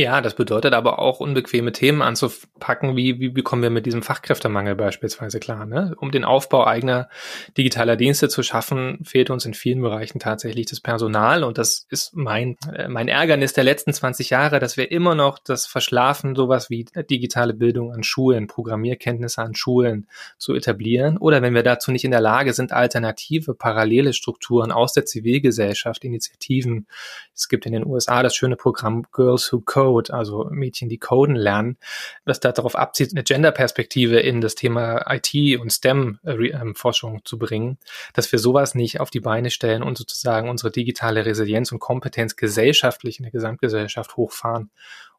Ja, 0.00 0.20
das 0.20 0.36
bedeutet 0.36 0.74
aber 0.74 1.00
auch 1.00 1.18
unbequeme 1.18 1.72
Themen 1.72 2.02
anzupacken, 2.02 2.94
wie 2.94 3.18
wie 3.18 3.30
bekommen 3.30 3.64
wir 3.64 3.70
mit 3.70 3.84
diesem 3.84 4.04
Fachkräftemangel 4.04 4.76
beispielsweise 4.76 5.40
klar. 5.40 5.66
Ne? 5.66 5.92
Um 5.98 6.12
den 6.12 6.24
Aufbau 6.24 6.64
eigener 6.64 7.08
digitaler 7.56 7.96
Dienste 7.96 8.28
zu 8.28 8.44
schaffen, 8.44 9.00
fehlt 9.02 9.28
uns 9.28 9.44
in 9.44 9.54
vielen 9.54 9.82
Bereichen 9.82 10.20
tatsächlich 10.20 10.66
das 10.66 10.78
Personal 10.78 11.42
und 11.42 11.58
das 11.58 11.84
ist 11.90 12.14
mein 12.14 12.56
äh, 12.72 12.86
mein 12.86 13.08
Ärgernis 13.08 13.54
der 13.54 13.64
letzten 13.64 13.92
20 13.92 14.30
Jahre, 14.30 14.60
dass 14.60 14.76
wir 14.76 14.92
immer 14.92 15.16
noch 15.16 15.40
das 15.40 15.66
verschlafen, 15.66 16.36
sowas 16.36 16.70
wie 16.70 16.84
digitale 17.10 17.52
Bildung 17.52 17.92
an 17.92 18.04
Schulen, 18.04 18.46
Programmierkenntnisse 18.46 19.42
an 19.42 19.56
Schulen 19.56 20.06
zu 20.38 20.54
etablieren 20.54 21.18
oder 21.18 21.42
wenn 21.42 21.54
wir 21.54 21.64
dazu 21.64 21.90
nicht 21.90 22.04
in 22.04 22.12
der 22.12 22.20
Lage 22.20 22.52
sind, 22.52 22.70
alternative, 22.70 23.52
parallele 23.52 24.12
Strukturen 24.12 24.70
aus 24.70 24.92
der 24.92 25.06
Zivilgesellschaft, 25.06 26.04
Initiativen. 26.04 26.86
Es 27.34 27.48
gibt 27.48 27.66
in 27.66 27.72
den 27.72 27.84
USA 27.84 28.22
das 28.22 28.36
schöne 28.36 28.54
Programm 28.54 29.04
Girls 29.12 29.52
Who 29.52 29.60
Code 29.60 29.87
Code, 29.88 30.12
also 30.12 30.46
Mädchen, 30.50 30.90
die 30.90 30.98
coden 30.98 31.34
lernen, 31.34 31.78
das 32.26 32.40
darauf 32.40 32.76
abzieht, 32.76 33.12
eine 33.12 33.22
Gender-Perspektive 33.22 34.20
in 34.20 34.42
das 34.42 34.54
Thema 34.54 35.02
IT 35.08 35.58
und 35.58 35.72
STEM-Forschung 35.72 37.14
ähm, 37.14 37.20
zu 37.24 37.38
bringen, 37.38 37.78
dass 38.12 38.30
wir 38.30 38.38
sowas 38.38 38.74
nicht 38.74 39.00
auf 39.00 39.08
die 39.08 39.20
Beine 39.20 39.48
stellen 39.50 39.82
und 39.82 39.96
sozusagen 39.96 40.50
unsere 40.50 40.70
digitale 40.70 41.24
Resilienz 41.24 41.72
und 41.72 41.78
Kompetenz 41.78 42.36
gesellschaftlich 42.36 43.18
in 43.18 43.22
der 43.22 43.32
Gesamtgesellschaft 43.32 44.18
hochfahren. 44.18 44.70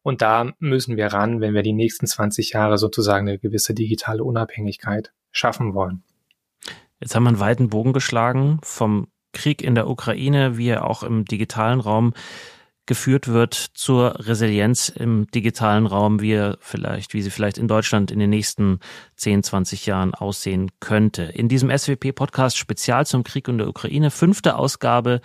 Und 0.02 0.22
da 0.22 0.52
müssen 0.60 0.96
wir 0.96 1.08
ran, 1.08 1.40
wenn 1.40 1.52
wir 1.54 1.62
die 1.62 1.72
nächsten 1.72 2.06
20 2.06 2.52
Jahre 2.52 2.78
sozusagen 2.78 3.28
eine 3.28 3.38
gewisse 3.40 3.74
digitale 3.74 4.22
Unabhängigkeit 4.22 5.12
schaffen 5.32 5.74
wollen. 5.74 6.04
Jetzt 7.00 7.16
haben 7.16 7.24
wir 7.24 7.30
einen 7.30 7.40
weiten 7.40 7.70
Bogen 7.70 7.92
geschlagen 7.92 8.60
vom 8.62 9.08
Krieg 9.32 9.62
in 9.62 9.74
der 9.74 9.88
Ukraine, 9.88 10.58
wie 10.58 10.68
er 10.68 10.84
auch 10.84 11.02
im 11.02 11.24
digitalen 11.24 11.80
Raum 11.80 12.14
geführt 12.90 13.28
wird 13.28 13.54
zur 13.54 14.26
Resilienz 14.26 14.88
im 14.88 15.30
digitalen 15.30 15.86
Raum, 15.86 16.20
wie 16.20 16.32
er 16.32 16.58
vielleicht, 16.60 17.14
wie 17.14 17.22
sie 17.22 17.30
vielleicht 17.30 17.56
in 17.56 17.68
Deutschland 17.68 18.10
in 18.10 18.18
den 18.18 18.30
nächsten 18.30 18.80
10, 19.14 19.44
20 19.44 19.86
Jahren 19.86 20.12
aussehen 20.12 20.72
könnte. 20.80 21.22
In 21.22 21.48
diesem 21.48 21.70
SWP-Podcast 21.70 22.58
Spezial 22.58 23.06
zum 23.06 23.22
Krieg 23.22 23.46
in 23.46 23.58
der 23.58 23.68
Ukraine, 23.68 24.10
fünfte 24.10 24.56
Ausgabe, 24.56 25.20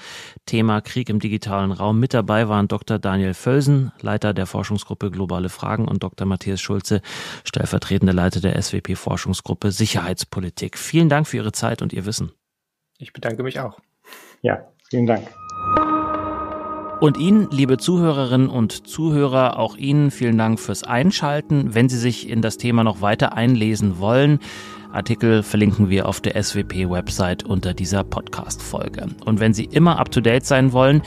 Thema 0.46 0.80
Krieg 0.82 1.10
im 1.10 1.18
digitalen 1.18 1.72
Raum. 1.72 2.00
Mit 2.00 2.14
dabei 2.14 2.50
waren 2.50 2.68
Dr. 2.68 3.00
Daniel 3.00 3.34
Völsen, 3.34 3.92
Leiter 4.00 4.36
der 4.36 4.46
Forschungsgruppe 4.46 5.10
Globale 5.10 5.50
Fragen 5.50 5.88
und 5.88 6.04
Dr. 6.04 6.28
Matthias 6.28 6.62
Schulze, 6.62 7.02
stellvertretender 7.46 8.14
Leiter 8.14 8.42
der 8.42 8.62
SWP-Forschungsgruppe 8.62 9.72
Sicherheitspolitik. 9.72 10.78
Vielen 10.78 11.10
Dank 11.10 11.26
für 11.26 11.38
Ihre 11.38 11.52
Zeit 11.52 11.82
und 11.82 11.94
Ihr 11.94 12.06
Wissen. 12.06 12.32
Ich 13.00 13.12
bedanke 13.12 13.42
mich 13.42 13.60
auch. 13.60 13.80
Ja, 14.44 14.68
vielen 14.88 15.08
Dank. 15.08 15.28
Und 17.02 17.18
Ihnen, 17.18 17.50
liebe 17.52 17.78
Zuhörerinnen 17.78 18.50
und 18.50 18.88
Zuhörer, 18.88 19.60
auch 19.60 19.76
Ihnen 19.76 20.12
vielen 20.12 20.38
Dank 20.38 20.60
fürs 20.60 20.84
Einschalten. 20.84 21.76
Wenn 21.76 21.90
Sie 21.90 21.98
sich 21.98 22.30
in 22.30 22.42
das 22.42 22.58
Thema 22.58 22.84
noch 22.84 23.02
weiter 23.02 23.34
einlesen 23.34 24.00
wollen, 24.00 24.40
Artikel 24.94 25.44
verlinken 25.44 25.90
wir 25.90 26.08
auf 26.08 26.22
der 26.22 26.42
SWP-Website 26.42 27.44
unter 27.44 27.74
dieser 27.74 28.06
Podcast-Folge. 28.06 29.08
Und 29.26 29.42
wenn 29.42 29.54
Sie 29.54 29.66
immer 29.66 30.00
up-to-date 30.00 30.46
sein 30.46 30.72
wollen, 30.72 31.02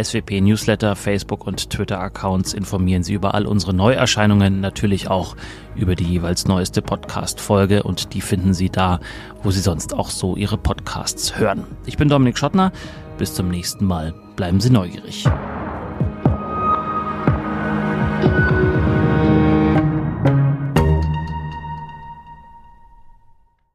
SWP-Newsletter, 0.00 0.94
Facebook- 0.94 1.44
und 1.44 1.68
Twitter-Accounts 1.70 2.54
informieren 2.54 3.02
Sie 3.02 3.14
über 3.14 3.34
all 3.34 3.46
unsere 3.46 3.74
Neuerscheinungen, 3.74 4.60
natürlich 4.60 5.10
auch 5.10 5.34
über 5.74 5.96
die 5.96 6.04
jeweils 6.04 6.46
neueste 6.46 6.82
Podcast-Folge 6.82 7.82
und 7.82 8.14
die 8.14 8.20
finden 8.20 8.54
Sie 8.54 8.70
da, 8.70 9.00
wo 9.42 9.50
Sie 9.50 9.60
sonst 9.60 9.92
auch 9.92 10.10
so 10.10 10.36
Ihre 10.36 10.56
Podcasts 10.56 11.36
hören. 11.36 11.64
Ich 11.84 11.96
bin 11.96 12.08
Dominik 12.08 12.38
Schottner. 12.38 12.70
Bis 13.18 13.34
zum 13.34 13.48
nächsten 13.48 13.84
Mal. 13.84 14.14
Bleiben 14.42 14.58
Sie 14.58 14.70
neugierig. 14.70 15.24